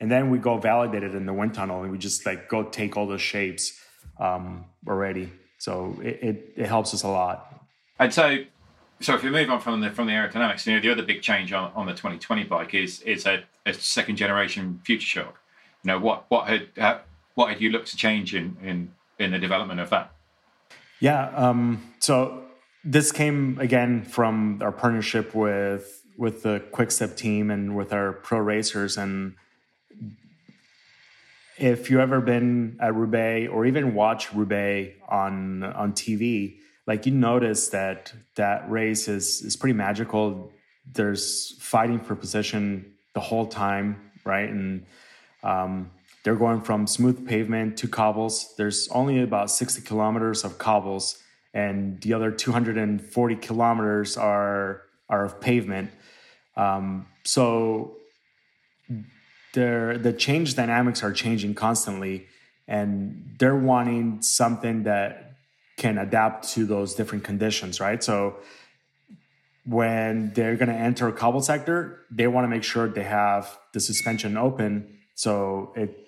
And 0.00 0.10
then 0.10 0.30
we 0.30 0.38
go 0.38 0.58
validate 0.58 1.02
it 1.02 1.14
in 1.14 1.24
the 1.24 1.32
wind 1.32 1.54
tunnel 1.54 1.82
and 1.82 1.90
we 1.90 1.98
just 1.98 2.26
like 2.26 2.48
go 2.48 2.64
take 2.64 2.96
all 2.96 3.06
those 3.06 3.22
shapes 3.22 3.80
um, 4.18 4.66
already. 4.86 5.32
So 5.58 5.96
it, 6.02 6.18
it, 6.22 6.52
it, 6.56 6.66
helps 6.66 6.92
us 6.92 7.02
a 7.02 7.08
lot. 7.08 7.64
And 7.98 8.12
so 8.12 8.38
so 9.00 9.14
if 9.14 9.22
we 9.22 9.30
move 9.30 9.48
on 9.50 9.60
from 9.60 9.80
the 9.80 9.90
from 9.90 10.06
the 10.06 10.12
aerodynamics 10.12 10.66
you 10.66 10.74
know 10.74 10.80
the 10.80 10.90
other 10.90 11.02
big 11.02 11.22
change 11.22 11.52
on, 11.52 11.70
on 11.74 11.86
the 11.86 11.92
2020 11.92 12.44
bike 12.44 12.74
is 12.74 13.00
is 13.02 13.26
a, 13.26 13.44
a 13.64 13.72
second 13.72 14.16
generation 14.16 14.80
future 14.84 15.06
shock. 15.06 15.40
You 15.82 15.92
know 15.92 15.98
what 15.98 16.24
what 16.28 16.48
had 16.48 17.00
what 17.36 17.48
had 17.50 17.60
you 17.60 17.70
looked 17.70 17.88
to 17.88 17.96
change 17.96 18.34
in 18.34 18.56
in 18.60 18.92
in 19.18 19.30
the 19.30 19.38
development 19.38 19.78
of 19.78 19.88
that 19.90 20.12
yeah 21.00 21.30
um, 21.36 21.94
so 22.00 22.42
this 22.86 23.10
came 23.10 23.58
again 23.58 24.04
from 24.04 24.60
our 24.62 24.72
partnership 24.72 25.34
with 25.34 26.02
with 26.16 26.42
the 26.42 26.62
Quickstep 26.72 27.16
team 27.16 27.50
and 27.50 27.76
with 27.76 27.92
our 27.92 28.12
pro 28.12 28.38
racers. 28.38 28.96
And 28.96 29.34
if 31.58 31.90
you've 31.90 32.00
ever 32.00 32.20
been 32.20 32.78
at 32.80 32.94
Roubaix 32.94 33.50
or 33.50 33.66
even 33.66 33.94
watch 33.94 34.32
Roubaix 34.32 34.94
on 35.08 35.64
on 35.64 35.92
TV, 35.92 36.58
like 36.86 37.06
you 37.06 37.12
notice 37.12 37.68
that 37.68 38.12
that 38.36 38.70
race 38.70 39.08
is 39.08 39.42
is 39.42 39.56
pretty 39.56 39.74
magical. 39.74 40.52
There's 40.90 41.56
fighting 41.60 41.98
for 41.98 42.14
position 42.14 42.94
the 43.14 43.20
whole 43.20 43.46
time, 43.46 44.12
right? 44.24 44.48
And 44.48 44.86
um, 45.42 45.90
they're 46.26 46.34
going 46.34 46.60
from 46.60 46.88
smooth 46.88 47.24
pavement 47.24 47.76
to 47.76 47.86
cobbles. 47.86 48.52
There's 48.56 48.88
only 48.88 49.22
about 49.22 49.48
60 49.48 49.82
kilometers 49.82 50.42
of 50.42 50.58
cobbles, 50.58 51.22
and 51.54 52.00
the 52.00 52.14
other 52.14 52.32
240 52.32 53.36
kilometers 53.36 54.16
are 54.16 54.82
are 55.08 55.24
of 55.24 55.40
pavement. 55.40 55.92
Um, 56.56 57.06
so 57.22 57.98
the 59.52 60.16
change 60.18 60.56
dynamics 60.56 61.04
are 61.04 61.12
changing 61.12 61.54
constantly, 61.54 62.26
and 62.66 63.36
they're 63.38 63.54
wanting 63.54 64.20
something 64.20 64.82
that 64.82 65.36
can 65.76 65.96
adapt 65.96 66.48
to 66.54 66.66
those 66.66 66.96
different 66.96 67.22
conditions, 67.22 67.78
right? 67.78 68.02
So 68.02 68.34
when 69.64 70.32
they're 70.34 70.56
going 70.56 70.70
to 70.70 70.74
enter 70.74 71.06
a 71.06 71.12
cobble 71.12 71.40
sector, 71.40 72.00
they 72.10 72.26
want 72.26 72.46
to 72.46 72.48
make 72.48 72.64
sure 72.64 72.88
they 72.88 73.04
have 73.04 73.56
the 73.72 73.78
suspension 73.78 74.36
open 74.36 74.96
so 75.14 75.72
it 75.76 76.05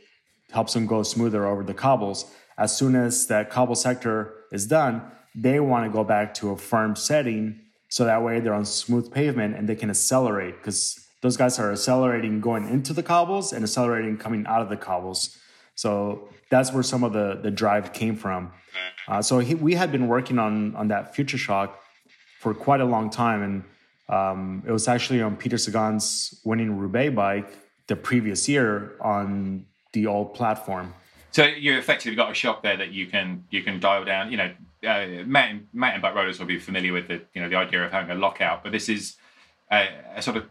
helps 0.51 0.75
them 0.75 0.87
go 0.87 1.03
smoother 1.03 1.47
over 1.47 1.63
the 1.63 1.75
cobbles. 1.75 2.33
As 2.57 2.77
soon 2.77 2.97
as 2.97 3.27
that 3.29 3.51
cobble 3.51 3.75
sector 3.75 4.35
is 4.51 4.67
done, 4.67 5.03
they 5.35 5.61
want 5.61 5.85
to 5.85 5.91
go 5.91 6.05
back 6.05 6.35
to 6.35 6.51
a 6.51 6.57
firm 6.57 6.97
setting 6.97 7.61
so 7.89 8.05
that 8.05 8.23
way 8.23 8.41
they're 8.41 8.55
on 8.55 8.65
smooth 8.65 9.13
pavement 9.13 9.57
and 9.57 9.69
they 9.69 9.77
can 9.77 9.91
accelerate 9.91 10.57
because 10.59 11.07
those 11.23 11.37
guys 11.37 11.59
are 11.59 11.73
accelerating 11.73 12.41
going 12.41 12.69
into 12.69 12.93
the 12.93 13.03
cobbles 13.03 13.53
and 13.53 13.65
accelerating 13.65 14.17
coming 14.17 14.47
out 14.47 14.63
of 14.63 14.69
the 14.69 14.77
cobbles. 14.77 15.39
So 15.75 16.29
that's 16.51 16.73
where 16.73 16.83
some 16.83 17.05
of 17.05 17.13
the 17.13 17.39
the 17.43 17.51
drive 17.51 17.93
came 17.93 18.17
from. 18.17 18.53
Uh, 19.07 19.23
so 19.23 19.39
he, 19.39 19.55
we 19.55 19.75
had 19.75 19.91
been 19.93 20.09
working 20.09 20.39
on 20.39 20.75
on 20.77 20.89
that 20.89 21.15
future 21.15 21.39
shock 21.39 21.81
for 22.41 22.55
quite 22.55 22.81
a 22.81 22.85
long 22.85 23.11
time, 23.11 23.43
and 23.43 23.65
um, 24.09 24.63
it 24.67 24.73
was 24.73 24.89
actually 24.89 25.21
on 25.23 25.37
Peter 25.37 25.59
Sagan's 25.59 26.41
winning 26.45 26.79
Roubaix 26.79 27.15
bike 27.15 27.51
the 27.87 27.97
previous 27.97 28.49
year 28.49 28.97
on 29.01 29.67
the 29.93 30.07
old 30.07 30.35
platform. 30.35 30.95
So 31.31 31.45
you 31.45 31.79
effectively 31.79 32.17
got 32.17 32.31
a 32.31 32.35
shock 32.35 32.63
there 32.63 32.77
that 32.77 32.93
you 32.93 33.07
can 33.07 33.45
you 33.51 33.63
can 33.63 33.81
dial 33.81 34.05
down. 34.05 34.31
You 34.31 34.39
know, 34.39 34.51
uh, 34.87 35.25
mountain, 35.27 35.69
mountain 35.73 36.01
bike 36.01 36.15
riders 36.15 36.39
will 36.39 36.47
be 36.47 36.59
familiar 36.59 36.93
with 36.93 37.09
the 37.09 37.23
you 37.35 37.43
know 37.43 37.49
the 37.49 37.57
idea 37.57 37.85
of 37.85 37.93
having 37.93 38.11
a 38.11 38.19
lockout, 38.19 38.63
but 38.63 38.73
this 38.73 38.89
is 38.89 39.17
a, 39.71 39.89
a 40.17 40.23
sort 40.23 40.37
of 40.37 40.45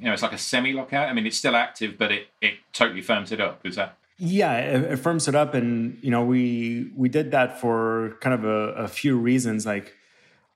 you 0.00 0.06
know 0.06 0.12
it's 0.12 0.22
like 0.22 0.32
a 0.32 0.38
semi 0.38 0.72
lockout. 0.72 1.08
I 1.08 1.12
mean, 1.12 1.26
it's 1.26 1.38
still 1.38 1.56
active, 1.56 1.96
but 1.98 2.12
it 2.12 2.28
it 2.40 2.54
totally 2.72 3.00
firms 3.00 3.32
it 3.32 3.40
up. 3.40 3.64
Is 3.64 3.76
that? 3.76 3.96
Yeah, 4.18 4.58
it, 4.58 4.92
it 4.92 4.96
firms 4.96 5.28
it 5.28 5.34
up, 5.34 5.54
and 5.54 5.98
you 6.02 6.10
know 6.10 6.24
we 6.24 6.90
we 6.96 7.08
did 7.08 7.30
that 7.30 7.60
for 7.60 8.16
kind 8.20 8.34
of 8.34 8.44
a, 8.44 8.84
a 8.84 8.88
few 8.88 9.16
reasons. 9.16 9.64
Like 9.64 9.94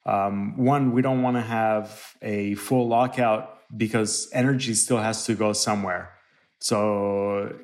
um, 0.05 0.57
one, 0.57 0.93
we 0.93 1.03
don't 1.03 1.23
want 1.23 1.37
to 1.37 1.43
have 1.43 2.17
a 2.23 2.55
full 2.55 2.89
lockout 2.89 3.61
because 3.77 4.29
energy 4.33 4.75
still 4.75 4.99
has 4.99 5.25
to 5.27 5.35
go 5.35 5.53
somewhere. 5.53 6.11
So 6.59 7.55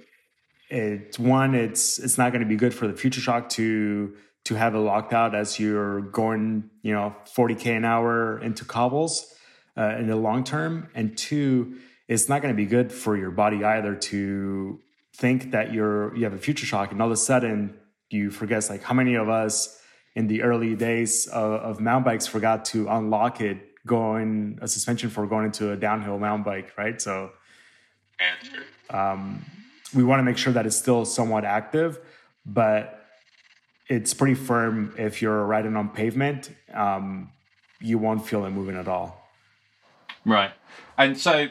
it's 0.71 1.19
one, 1.19 1.55
it's 1.55 1.99
it's 1.99 2.19
not 2.19 2.33
going 2.33 2.43
to 2.43 2.49
be 2.49 2.57
good 2.57 2.75
for 2.75 2.87
the 2.87 2.95
future 2.95 3.21
shock 3.21 3.49
to 3.51 4.15
to 4.45 4.55
have 4.55 4.75
it 4.75 4.79
locked 4.79 5.13
out 5.13 5.35
as 5.35 5.59
you're 5.59 6.01
going, 6.01 6.71
you 6.83 6.93
know, 6.93 7.15
40k 7.37 7.77
an 7.77 7.85
hour 7.85 8.41
into 8.41 8.65
cobbles 8.65 9.35
uh, 9.77 9.97
in 9.99 10.07
the 10.07 10.17
long 10.17 10.45
term. 10.45 10.89
And 10.95 11.17
two, 11.19 11.79
it's 12.07 12.29
not 12.29 12.41
going 12.41 12.55
to 12.55 12.57
be 12.57 12.67
good 12.67 12.93
for 12.93 13.17
your 13.17 13.31
body 13.31 13.65
either 13.65 13.95
to 13.95 14.81
think 15.15 15.51
that 15.51 15.73
you're 15.73 16.15
you 16.17 16.25
have 16.25 16.33
a 16.33 16.39
future 16.39 16.67
shock 16.67 16.93
and 16.93 17.03
all 17.03 17.09
of 17.09 17.13
a 17.13 17.17
sudden 17.17 17.75
you 18.09 18.31
forget 18.31 18.69
like 18.71 18.83
how 18.83 18.95
many 18.95 19.15
of 19.15 19.29
us 19.29 19.81
in 20.15 20.29
the 20.29 20.43
early 20.43 20.75
days 20.75 21.27
of, 21.27 21.53
of 21.53 21.81
mountain 21.81 22.05
bikes 22.05 22.27
forgot 22.27 22.65
to 22.65 22.89
unlock 22.89 23.41
it 23.41 23.59
going 23.87 24.59
a 24.63 24.69
suspension 24.69 25.11
for 25.11 25.27
going 25.27 25.47
into 25.47 25.73
a 25.73 25.77
downhill 25.77 26.19
mountain 26.19 26.45
bike, 26.45 26.73
right? 26.77 27.01
So 27.01 27.31
um, 28.91 29.45
we 29.95 30.05
want 30.05 30.21
to 30.21 30.25
make 30.25 30.39
sure 30.39 30.53
that 30.53 30.67
it's 30.67 30.77
still 30.77 31.05
somewhat 31.05 31.45
active, 31.45 31.99
but 32.45 33.05
it's 33.89 34.13
pretty 34.15 34.35
firm 34.35 34.95
if 34.99 35.23
you're 35.23 35.45
riding 35.45 35.77
on 35.77 35.89
pavement. 35.89 36.51
Um, 36.73 37.31
you 37.81 37.99
won't 37.99 38.27
feel 38.27 38.45
it 38.45 38.51
moving 38.51 38.77
at 38.77 38.89
all. 38.89 39.29
Right, 40.25 40.53
and 40.97 41.19
so 41.19 41.49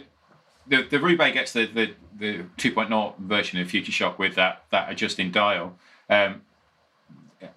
the 0.67 0.83
the 0.83 0.99
gets 1.33 1.53
the 1.53 1.65
the, 1.65 1.93
the 2.17 2.43
2.0 2.57 3.17
version 3.19 3.59
of 3.59 3.69
Future 3.69 3.91
Shock 3.91 4.19
with 4.19 4.35
that 4.35 4.63
that 4.71 4.91
adjusting 4.91 5.31
dial. 5.31 5.77
Um, 6.09 6.41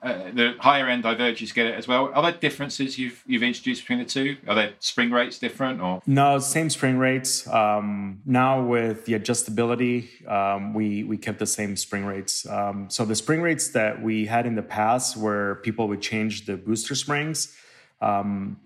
uh, 0.03 0.31
the 0.33 0.55
higher 0.59 0.89
end 0.89 1.03
diverges 1.03 1.53
get 1.53 1.67
it 1.67 1.75
as 1.75 1.89
well. 1.89 2.11
Are 2.15 2.23
there 2.23 2.33
differences 2.33 2.99
you've 2.99 3.23
you've 3.27 3.43
introduced 3.43 3.83
between 3.83 3.99
the 3.99 4.05
two? 4.05 4.37
Are 4.47 4.55
there 4.55 4.73
spring 4.79 5.11
rates 5.11 5.39
different 5.39 5.81
or 5.81 6.03
no? 6.07 6.39
Same 6.39 6.69
spring 6.71 6.99
rates. 6.99 7.49
Um, 7.49 8.21
now 8.27 8.63
with 8.63 9.07
the 9.07 9.15
adjustability, 9.15 10.29
um, 10.31 10.75
we 10.75 11.05
we 11.05 11.17
kept 11.17 11.39
the 11.39 11.47
same 11.47 11.77
spring 11.77 12.05
rates. 12.05 12.47
Um, 12.47 12.91
so 12.91 13.05
the 13.05 13.17
spring 13.17 13.41
rates 13.41 13.69
that 13.69 14.03
we 14.03 14.27
had 14.27 14.47
in 14.47 14.55
the 14.55 14.63
past, 14.63 15.17
where 15.17 15.57
people 15.57 15.89
would 15.89 16.03
change 16.03 16.47
the 16.47 16.57
booster 16.57 16.95
springs, 16.95 17.57
um, 18.01 18.61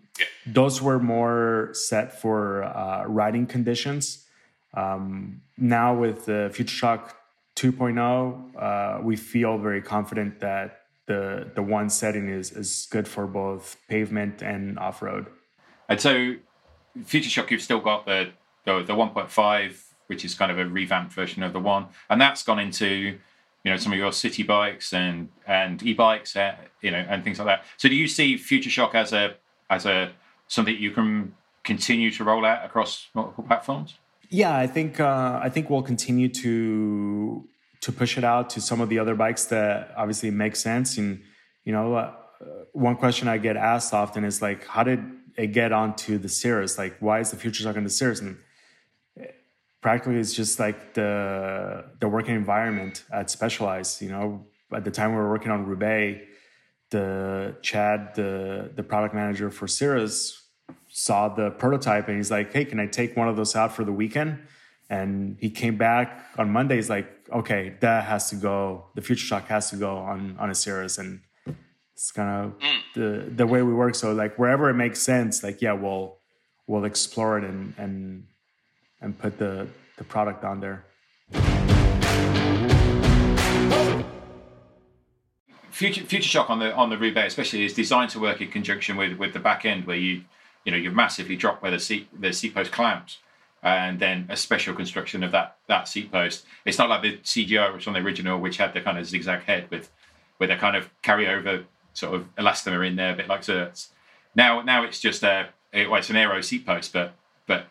those 0.46 0.82
were 0.82 0.98
more 0.98 1.70
set 1.72 2.20
for 2.20 2.64
uh, 2.64 3.04
riding 3.06 3.46
conditions. 3.46 4.26
Um, 4.74 5.42
now 5.56 5.94
with 5.94 6.26
the 6.26 6.50
Future 6.52 6.74
Shock 6.74 7.16
2.0, 7.56 8.56
uh, 8.56 9.02
we 9.02 9.16
feel 9.16 9.58
very 9.58 9.80
confident 9.80 10.40
that 10.40 10.83
the 11.06 11.50
the 11.54 11.62
one 11.62 11.90
setting 11.90 12.28
is 12.28 12.52
is 12.52 12.86
good 12.90 13.06
for 13.06 13.26
both 13.26 13.76
pavement 13.88 14.42
and 14.42 14.78
off 14.78 15.02
road. 15.02 15.26
And 15.88 16.00
so, 16.00 16.36
Future 17.04 17.30
Shock, 17.30 17.50
you've 17.50 17.62
still 17.62 17.80
got 17.80 18.06
the 18.06 18.30
the, 18.64 18.82
the 18.82 18.94
1.5, 18.94 19.82
which 20.06 20.24
is 20.24 20.34
kind 20.34 20.50
of 20.50 20.58
a 20.58 20.64
revamped 20.64 21.12
version 21.12 21.42
of 21.42 21.52
the 21.52 21.60
one, 21.60 21.86
and 22.08 22.20
that's 22.20 22.42
gone 22.42 22.58
into 22.58 22.86
you 22.86 23.70
know 23.70 23.76
some 23.76 23.92
of 23.92 23.98
your 23.98 24.12
city 24.12 24.42
bikes 24.42 24.92
and 24.92 25.28
and 25.46 25.82
e-bikes, 25.82 26.36
uh, 26.36 26.54
you 26.80 26.90
know, 26.90 27.04
and 27.08 27.24
things 27.24 27.38
like 27.38 27.46
that. 27.46 27.64
So, 27.76 27.88
do 27.88 27.94
you 27.94 28.08
see 28.08 28.36
Future 28.36 28.70
Shock 28.70 28.94
as 28.94 29.12
a 29.12 29.34
as 29.70 29.86
a 29.86 30.12
something 30.48 30.76
you 30.76 30.90
can 30.90 31.34
continue 31.64 32.10
to 32.12 32.24
roll 32.24 32.44
out 32.44 32.64
across 32.64 33.08
multiple 33.14 33.44
platforms? 33.44 33.94
Yeah, 34.30 34.56
I 34.56 34.66
think 34.66 35.00
uh, 35.00 35.40
I 35.42 35.48
think 35.48 35.70
we'll 35.70 35.82
continue 35.82 36.28
to 36.28 37.46
to 37.84 37.92
push 37.92 38.16
it 38.16 38.24
out 38.24 38.48
to 38.48 38.62
some 38.62 38.80
of 38.80 38.88
the 38.88 38.98
other 38.98 39.14
bikes 39.14 39.44
that 39.44 39.92
obviously 39.94 40.30
make 40.30 40.56
sense. 40.56 40.96
And 40.96 41.22
you 41.64 41.72
know, 41.72 41.94
uh, 41.94 42.14
one 42.72 42.96
question 42.96 43.28
I 43.28 43.36
get 43.36 43.56
asked 43.56 43.92
often 43.92 44.24
is 44.24 44.40
like, 44.40 44.66
how 44.66 44.84
did 44.84 45.04
it 45.36 45.48
get 45.48 45.70
onto 45.70 46.16
the 46.16 46.28
Sirrus? 46.28 46.78
Like, 46.78 46.96
why 47.00 47.20
is 47.20 47.30
the 47.30 47.36
Future 47.36 47.68
on 47.68 47.84
the 47.84 47.90
Sirrus? 47.90 48.22
And 48.22 48.38
practically, 49.82 50.18
it's 50.18 50.32
just 50.32 50.58
like 50.58 50.94
the 50.94 51.84
the 52.00 52.08
working 52.08 52.34
environment 52.34 53.04
at 53.12 53.28
Specialized. 53.28 54.00
You 54.00 54.08
know, 54.08 54.46
at 54.72 54.84
the 54.84 54.90
time 54.90 55.10
we 55.10 55.18
were 55.18 55.28
working 55.28 55.52
on 55.52 55.66
Roubaix, 55.66 56.26
the 56.88 57.54
Chad, 57.60 58.14
the 58.14 58.70
the 58.74 58.82
product 58.82 59.14
manager 59.14 59.50
for 59.50 59.66
Sirrus, 59.66 60.40
saw 60.88 61.28
the 61.28 61.50
prototype 61.50 62.08
and 62.08 62.16
he's 62.16 62.30
like, 62.30 62.50
"Hey, 62.50 62.64
can 62.64 62.80
I 62.80 62.86
take 62.86 63.14
one 63.14 63.28
of 63.28 63.36
those 63.36 63.54
out 63.54 63.72
for 63.72 63.84
the 63.84 63.92
weekend?" 63.92 64.38
And 64.90 65.36
he 65.40 65.50
came 65.50 65.76
back 65.76 66.26
on 66.36 66.50
Monday. 66.50 66.76
He's 66.76 66.90
like, 66.90 67.08
okay, 67.32 67.74
that 67.80 68.04
has 68.04 68.30
to 68.30 68.36
go. 68.36 68.86
The 68.94 69.02
future 69.02 69.24
shock 69.24 69.48
has 69.48 69.70
to 69.70 69.76
go 69.76 69.96
on 69.96 70.36
on 70.38 70.50
a 70.50 70.52
Sirrus, 70.52 70.98
and 70.98 71.20
it's 71.94 72.10
kind 72.12 72.46
of 72.46 72.58
mm. 72.58 72.80
the 72.94 73.30
the 73.30 73.46
way 73.46 73.62
we 73.62 73.72
work. 73.72 73.94
So 73.94 74.12
like 74.12 74.38
wherever 74.38 74.68
it 74.68 74.74
makes 74.74 75.00
sense, 75.00 75.42
like 75.42 75.62
yeah, 75.62 75.72
we'll 75.72 76.18
we'll 76.66 76.84
explore 76.84 77.38
it 77.38 77.44
and 77.44 77.74
and 77.78 78.26
and 79.00 79.18
put 79.18 79.38
the 79.38 79.68
the 79.96 80.04
product 80.04 80.44
on 80.44 80.60
there. 80.60 80.84
Future, 85.70 86.02
Future 86.02 86.28
Shock 86.28 86.50
on 86.50 86.60
the 86.60 86.72
on 86.74 86.90
the 86.90 86.96
Roubaix 86.96 87.26
especially 87.32 87.64
is 87.64 87.74
designed 87.74 88.10
to 88.10 88.20
work 88.20 88.40
in 88.40 88.48
conjunction 88.48 88.96
with 88.96 89.18
with 89.18 89.32
the 89.32 89.40
back 89.40 89.64
end 89.64 89.86
where 89.86 89.96
you 89.96 90.22
you 90.64 90.70
know 90.70 90.78
you 90.78 90.90
massively 90.90 91.36
drop 91.36 91.62
where 91.62 91.72
the 91.72 91.80
seat 91.80 92.08
the 92.20 92.32
seat 92.32 92.54
post 92.54 92.70
clamps 92.70 93.18
and 93.64 93.98
then 93.98 94.26
a 94.28 94.36
special 94.36 94.74
construction 94.74 95.24
of 95.24 95.32
that 95.32 95.56
that 95.68 95.88
seat 95.88 96.12
post. 96.12 96.44
It's 96.66 96.78
not 96.78 96.90
like 96.90 97.02
the 97.02 97.16
CGI 97.18 97.72
which 97.72 97.88
on 97.88 97.94
the 97.94 98.00
original, 98.00 98.38
which 98.38 98.58
had 98.58 98.74
the 98.74 98.82
kind 98.82 98.98
of 98.98 99.06
zigzag 99.06 99.42
head 99.44 99.70
with 99.70 99.90
with 100.38 100.50
a 100.50 100.56
kind 100.56 100.76
of 100.76 100.90
carryover 101.02 101.64
sort 101.94 102.14
of 102.14 102.34
elastomer 102.36 102.86
in 102.86 102.96
there, 102.96 103.12
a 103.12 103.16
bit 103.16 103.28
like 103.28 103.40
Zertz. 103.40 103.88
Now, 104.34 104.60
now 104.62 104.84
it's 104.84 105.00
just 105.00 105.22
a 105.24 105.48
well, 105.72 105.96
it's 105.96 106.10
an 106.10 106.16
aero 106.16 106.40
seat 106.42 106.66
post, 106.66 106.92
but 106.92 107.14
but 107.46 107.66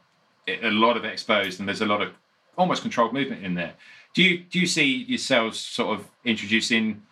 it, 0.47 0.63
a 0.63 0.71
lot 0.71 0.97
of 0.97 1.05
it 1.05 1.13
exposed, 1.13 1.59
and 1.59 1.69
there's 1.69 1.81
a 1.81 1.85
lot 1.85 2.01
of 2.01 2.13
almost 2.57 2.81
controlled 2.81 3.13
movement 3.13 3.45
in 3.45 3.53
there. 3.53 3.73
Do 4.15 4.23
you 4.23 4.39
do 4.39 4.59
you 4.59 4.67
see 4.67 5.03
yourselves 5.03 5.59
sort 5.59 5.99
of 5.99 6.09
introducing 6.25 7.03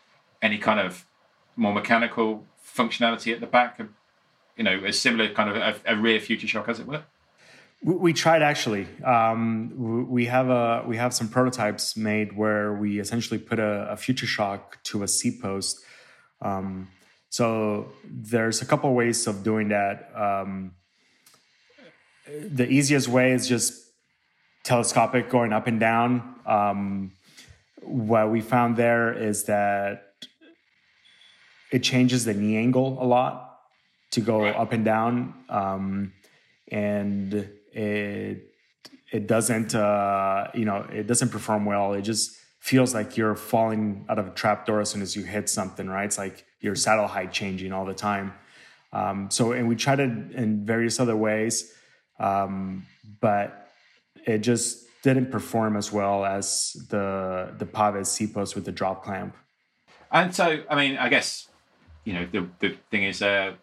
any 0.42 0.58
kind 0.58 0.80
of 0.80 1.06
more 1.56 1.74
mechanical 1.74 2.46
functionality 2.66 3.32
at 3.32 3.42
the 3.42 3.48
back? 3.48 3.80
You 4.58 4.64
know, 4.64 4.82
a 4.84 4.92
similar 4.92 5.32
kind 5.34 5.50
of 5.50 5.56
a, 5.56 5.76
a 5.94 5.96
rear 5.96 6.20
future 6.20 6.48
shock, 6.48 6.68
as 6.68 6.80
it 6.80 6.88
were. 6.88 7.04
We 7.84 8.14
tried 8.14 8.44
actually. 8.44 8.88
Um, 9.04 10.08
we 10.08 10.28
have 10.28 10.50
a 10.50 10.84
we 10.86 10.98
have 10.98 11.16
some 11.16 11.28
prototypes 11.28 11.98
made 11.98 12.38
where 12.38 12.74
we 12.74 13.00
essentially 13.00 13.40
put 13.40 13.58
a, 13.58 13.92
a 13.92 13.98
future 13.98 14.28
shock 14.28 14.78
to 14.84 15.02
a 15.02 15.08
seat 15.08 15.42
post. 15.42 15.84
Um, 16.42 16.90
so 17.30 17.92
there's 18.04 18.62
a 18.62 18.66
couple 18.66 18.94
ways 18.94 19.26
of 19.26 19.44
doing 19.44 19.70
that. 19.70 20.12
Um, 20.16 20.74
the 22.28 22.70
easiest 22.70 23.08
way 23.08 23.32
is 23.32 23.48
just 23.48 23.74
telescopic 24.64 25.30
going 25.30 25.52
up 25.52 25.66
and 25.66 25.80
down. 25.80 26.36
Um, 26.46 27.14
what 27.82 28.30
we 28.30 28.42
found 28.42 28.78
there 28.78 29.12
is 29.12 29.46
that 29.46 30.14
it 31.72 31.80
changes 31.80 32.26
the 32.26 32.34
knee 32.34 32.58
angle 32.58 32.98
a 33.02 33.06
lot 33.06 33.60
to 34.12 34.22
go 34.22 34.46
up 34.46 34.72
and 34.72 34.86
down, 34.86 35.34
um, 35.50 36.14
and 36.68 37.50
it 37.72 38.54
it 39.12 39.28
doesn't 39.28 39.76
uh, 39.76 40.48
you 40.54 40.66
know 40.66 40.88
it 40.92 41.08
doesn't 41.08 41.30
perform 41.30 41.66
well. 41.66 41.94
It 41.94 42.04
just 42.04 42.38
feels 42.60 42.94
like 42.94 43.18
you're 43.18 43.36
falling 43.36 44.06
out 44.10 44.20
of 44.20 44.28
a 44.28 44.32
trap 44.32 44.66
door 44.66 44.82
as 44.82 44.90
soon 44.90 45.02
as 45.02 45.16
you 45.16 45.24
hit 45.24 45.50
something. 45.50 45.88
Right? 45.88 46.06
It's 46.06 46.18
like 46.18 46.46
your 46.60 46.76
saddle 46.76 47.08
height 47.08 47.32
changing 47.32 47.74
all 47.74 47.86
the 47.86 47.94
time. 47.94 48.34
Um, 48.94 49.30
so 49.32 49.52
and 49.54 49.68
we 49.68 49.76
tried 49.76 50.00
it 50.00 50.10
in 50.34 50.66
various 50.66 51.00
other 51.00 51.16
ways, 51.16 51.74
um, 52.20 52.86
but 53.20 53.70
it 54.26 54.40
just 54.40 54.86
didn't 55.02 55.32
perform 55.32 55.76
as 55.76 55.92
well 55.92 56.26
as 56.26 56.74
the 56.90 57.54
the 57.58 57.66
Paves 57.66 58.12
C 58.12 58.26
with 58.26 58.66
the 58.66 58.72
drop 58.72 59.04
clamp. 59.04 59.36
And 60.12 60.36
so, 60.36 60.64
I 60.70 60.76
mean, 60.76 60.98
I 60.98 61.10
guess 61.10 61.48
you 62.04 62.14
know 62.14 62.28
the 62.32 62.48
the 62.60 62.78
thing 62.90 63.04
is, 63.04 63.22
uh, 63.22 63.54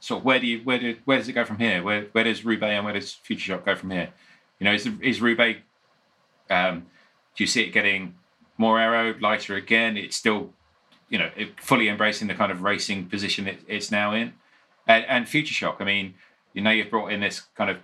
so 0.00 0.18
where 0.18 0.40
do 0.40 0.46
you 0.46 0.60
where 0.64 0.78
do 0.78 0.96
where 1.04 1.18
does 1.18 1.28
it 1.28 1.34
go 1.34 1.44
from 1.44 1.58
here? 1.58 1.82
Where 1.82 2.06
where 2.12 2.24
does 2.24 2.44
Roubaix 2.44 2.72
and 2.72 2.84
where 2.84 2.94
does 2.94 3.12
Future 3.12 3.52
Shock 3.52 3.66
go 3.66 3.76
from 3.76 3.90
here? 3.90 4.08
You 4.58 4.64
know, 4.64 4.72
is 4.72 4.88
is 5.02 5.20
Roubaix? 5.20 5.60
Um, 6.50 6.86
do 7.36 7.44
you 7.44 7.46
see 7.46 7.62
it 7.62 7.70
getting 7.70 8.14
more 8.58 8.80
aero, 8.80 9.14
lighter 9.20 9.54
again? 9.54 9.96
It's 9.96 10.16
still, 10.16 10.52
you 11.08 11.18
know, 11.18 11.30
fully 11.56 11.88
embracing 11.88 12.28
the 12.28 12.34
kind 12.34 12.50
of 12.50 12.62
racing 12.62 13.06
position 13.06 13.46
it, 13.46 13.60
it's 13.68 13.90
now 13.90 14.12
in. 14.12 14.32
And, 14.86 15.04
and, 15.06 15.28
Future 15.28 15.54
Shock, 15.54 15.76
I 15.78 15.84
mean, 15.84 16.14
you 16.52 16.60
know, 16.60 16.70
you've 16.70 16.90
brought 16.90 17.12
in 17.12 17.20
this 17.20 17.42
kind 17.54 17.70
of, 17.70 17.76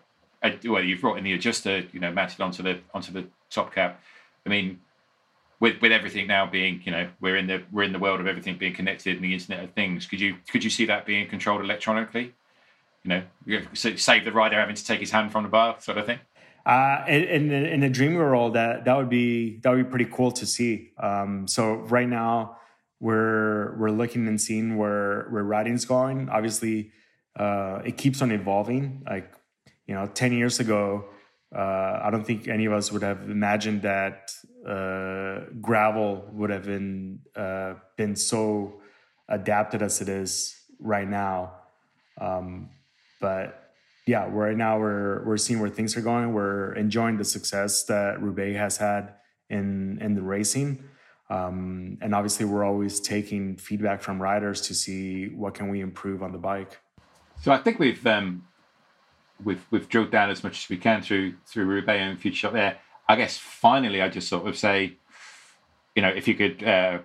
uh, 0.43 0.51
well, 0.65 0.83
you've 0.83 1.01
brought 1.01 1.19
in 1.19 1.25
the 1.25 1.33
adjuster, 1.33 1.85
you 1.93 2.01
know, 2.01 2.11
mounted 2.11 2.41
onto 2.41 2.63
the 2.63 2.81
onto 2.93 3.13
the 3.13 3.27
top 3.51 3.73
cap. 3.73 4.03
I 4.45 4.49
mean, 4.49 4.81
with 5.61 5.81
with 5.81 5.93
everything 5.93 6.27
now 6.27 6.47
being 6.47 6.83
you 6.85 6.93
know 6.93 7.09
we're 7.21 7.37
in 7.37 7.47
the 7.47 7.63
we're 7.73 7.83
in 7.83 7.93
the 7.93 7.99
world 7.99 8.21
of 8.21 8.27
everything 8.27 8.57
being 8.57 8.75
connected 8.75 9.17
and 9.17 9.25
the 9.25 9.35
internet 9.35 9.65
of 9.65 9.73
things. 9.73 10.07
Could 10.07 10.21
you 10.21 10.37
could 10.51 10.63
you 10.65 10.71
see 10.71 10.87
that 10.87 11.07
being 11.07 11.29
controlled 11.29 11.63
electronically? 11.63 12.35
You 13.05 13.09
know 13.09 13.23
save 13.75 14.25
the 14.25 14.33
rider 14.33 14.57
having 14.57 14.75
to 14.75 14.85
take 14.85 15.01
his 15.01 15.11
hand 15.11 15.33
from 15.33 15.45
the 15.45 15.49
bar 15.49 15.77
sort 15.81 15.99
of 15.99 16.07
thing? 16.07 16.19
Uh, 16.65 17.05
in, 17.07 17.53
in, 17.53 17.53
in 17.53 17.83
a 17.85 17.89
dream 17.89 18.15
world 18.15 18.55
that 18.55 18.85
that 18.85 18.97
would 18.97 19.09
be 19.09 19.59
that 19.59 19.71
would 19.71 19.85
be 19.85 19.91
pretty 19.91 20.11
cool 20.13 20.33
to 20.33 20.45
see. 20.45 20.91
Um, 20.99 21.47
so 21.47 21.75
right 21.75 22.09
now 22.09 22.59
we're 22.99 23.77
we're 23.77 23.91
looking 23.91 24.27
and 24.27 24.41
seeing 24.41 24.77
where 24.77 25.27
where 25.31 25.45
riding's 25.45 25.85
going. 25.85 26.29
Obviously 26.29 26.91
uh, 27.37 27.83
it 27.85 27.97
keeps 27.97 28.21
on 28.21 28.33
evolving. 28.33 29.05
Like 29.09 29.33
you 29.87 29.95
know 29.95 30.07
10 30.07 30.33
years 30.33 30.59
ago 30.59 31.05
uh, 31.55 32.01
I 32.03 32.11
don't 32.11 32.25
think 32.27 32.49
any 32.49 32.65
of 32.67 32.73
us 32.73 32.91
would 32.91 33.03
have 33.03 33.23
imagined 33.31 33.83
that 33.83 34.33
uh, 34.67 35.51
gravel 35.61 36.29
would 36.33 36.51
have 36.51 36.65
been 36.65 37.21
uh, 37.37 37.75
been 37.97 38.17
so 38.17 38.81
adapted 39.29 39.83
as 39.83 40.01
it 40.01 40.09
is 40.09 40.57
right 40.81 41.09
now. 41.09 41.53
Um, 42.21 42.71
but 43.21 43.73
yeah, 44.07 44.29
right 44.31 44.57
now 44.57 44.79
we're 44.79 45.25
we're 45.25 45.37
seeing 45.37 45.61
where 45.61 45.71
things 45.71 45.97
are 45.97 46.01
going. 46.01 46.33
We're 46.33 46.73
enjoying 46.75 47.17
the 47.17 47.25
success 47.25 47.85
that 47.85 48.21
Roubaix 48.21 48.59
has 48.59 48.77
had 48.77 49.15
in 49.49 49.99
in 50.01 50.15
the 50.15 50.23
racing. 50.23 50.83
Um, 51.29 51.99
and 52.01 52.15
obviously, 52.15 52.47
we're 52.47 52.65
always 52.65 53.01
taking 53.01 53.57
feedback 53.57 54.01
from 54.03 54.23
riders 54.23 54.61
to 54.63 54.75
see 54.75 55.29
what 55.29 55.55
can 55.55 55.69
we 55.69 55.81
improve 55.81 56.23
on 56.23 56.33
the 56.33 56.39
bike. 56.39 56.79
So 57.43 57.53
I 57.53 57.59
think 57.59 57.79
we've 57.79 58.05
um, 58.07 58.47
we've 59.45 59.65
we've 59.71 59.89
drilled 59.89 60.11
down 60.11 60.31
as 60.31 60.43
much 60.43 60.65
as 60.65 60.69
we 60.69 60.77
can 60.77 61.03
through 61.03 61.35
through 61.47 61.67
Roubaix 61.67 62.01
and 62.01 62.19
Future 62.19 62.37
Shock 62.37 62.53
there. 62.53 62.79
I 63.09 63.17
guess 63.17 63.37
finally, 63.37 64.03
I 64.03 64.09
just 64.09 64.29
sort 64.29 64.47
of 64.47 64.57
say, 64.57 64.95
you 65.95 66.03
know, 66.03 66.09
if 66.09 66.27
you 66.27 66.35
could, 66.35 66.65
uh, 66.65 66.99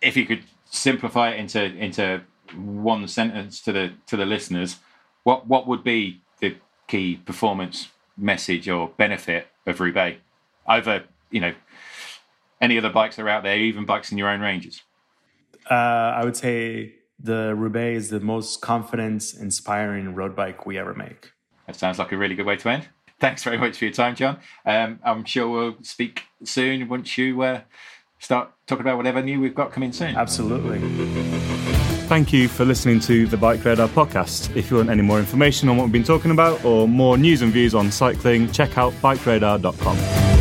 if 0.00 0.16
you 0.16 0.24
could 0.24 0.44
simplify 0.70 1.30
it 1.30 1.40
into 1.40 1.62
into 1.62 2.22
one 2.54 3.06
sentence 3.08 3.60
to 3.62 3.72
the 3.72 3.92
to 4.06 4.16
the 4.16 4.24
listeners, 4.24 4.76
what 5.24 5.46
what 5.46 5.66
would 5.66 5.84
be 5.84 6.20
the 6.40 6.56
key 6.86 7.16
performance 7.16 7.88
message 8.16 8.68
or 8.68 8.88
benefit 8.96 9.48
of 9.66 9.80
Roubaix 9.80 10.18
over 10.68 11.04
you 11.30 11.40
know 11.40 11.54
any 12.60 12.78
other 12.78 12.90
bikes 12.90 13.16
that 13.16 13.22
are 13.22 13.28
out 13.28 13.42
there, 13.42 13.58
even 13.58 13.84
bikes 13.84 14.12
in 14.12 14.18
your 14.18 14.28
own 14.28 14.40
ranges? 14.40 14.82
Uh, 15.70 15.74
I 15.74 16.24
would 16.24 16.36
say 16.36 16.94
the 17.22 17.54
Roubaix 17.54 17.96
is 18.04 18.10
the 18.10 18.20
most 18.20 18.60
confidence 18.60 19.34
inspiring 19.34 20.14
road 20.14 20.34
bike 20.34 20.66
we 20.66 20.78
ever 20.78 20.94
make. 20.94 21.32
That 21.66 21.76
sounds 21.76 21.98
like 21.98 22.12
a 22.12 22.16
really 22.16 22.34
good 22.34 22.46
way 22.46 22.56
to 22.56 22.68
end. 22.68 22.88
Thanks 23.20 23.44
very 23.44 23.56
much 23.56 23.78
for 23.78 23.84
your 23.84 23.94
time, 23.94 24.16
John. 24.16 24.38
Um, 24.66 24.98
I'm 25.04 25.24
sure 25.24 25.48
we'll 25.48 25.76
speak 25.82 26.24
soon 26.42 26.88
once 26.88 27.16
you 27.16 27.40
uh, 27.42 27.60
start 28.18 28.50
talking 28.66 28.82
about 28.82 28.96
whatever 28.96 29.22
new 29.22 29.40
we've 29.40 29.54
got 29.54 29.70
coming 29.72 29.92
soon. 29.92 30.16
Absolutely. 30.16 30.80
Thank 32.08 32.32
you 32.32 32.48
for 32.48 32.64
listening 32.64 33.00
to 33.00 33.26
the 33.26 33.36
Bike 33.36 33.64
Radar 33.64 33.88
podcast. 33.88 34.54
If 34.56 34.70
you 34.70 34.76
want 34.78 34.90
any 34.90 35.02
more 35.02 35.18
information 35.18 35.68
on 35.68 35.76
what 35.76 35.84
we've 35.84 35.92
been 35.92 36.04
talking 36.04 36.32
about 36.32 36.64
or 36.64 36.88
more 36.88 37.16
news 37.16 37.42
and 37.42 37.52
views 37.52 37.74
on 37.74 37.90
cycling, 37.90 38.50
check 38.50 38.76
out 38.76 38.92
bikeradar.com. 38.94 40.31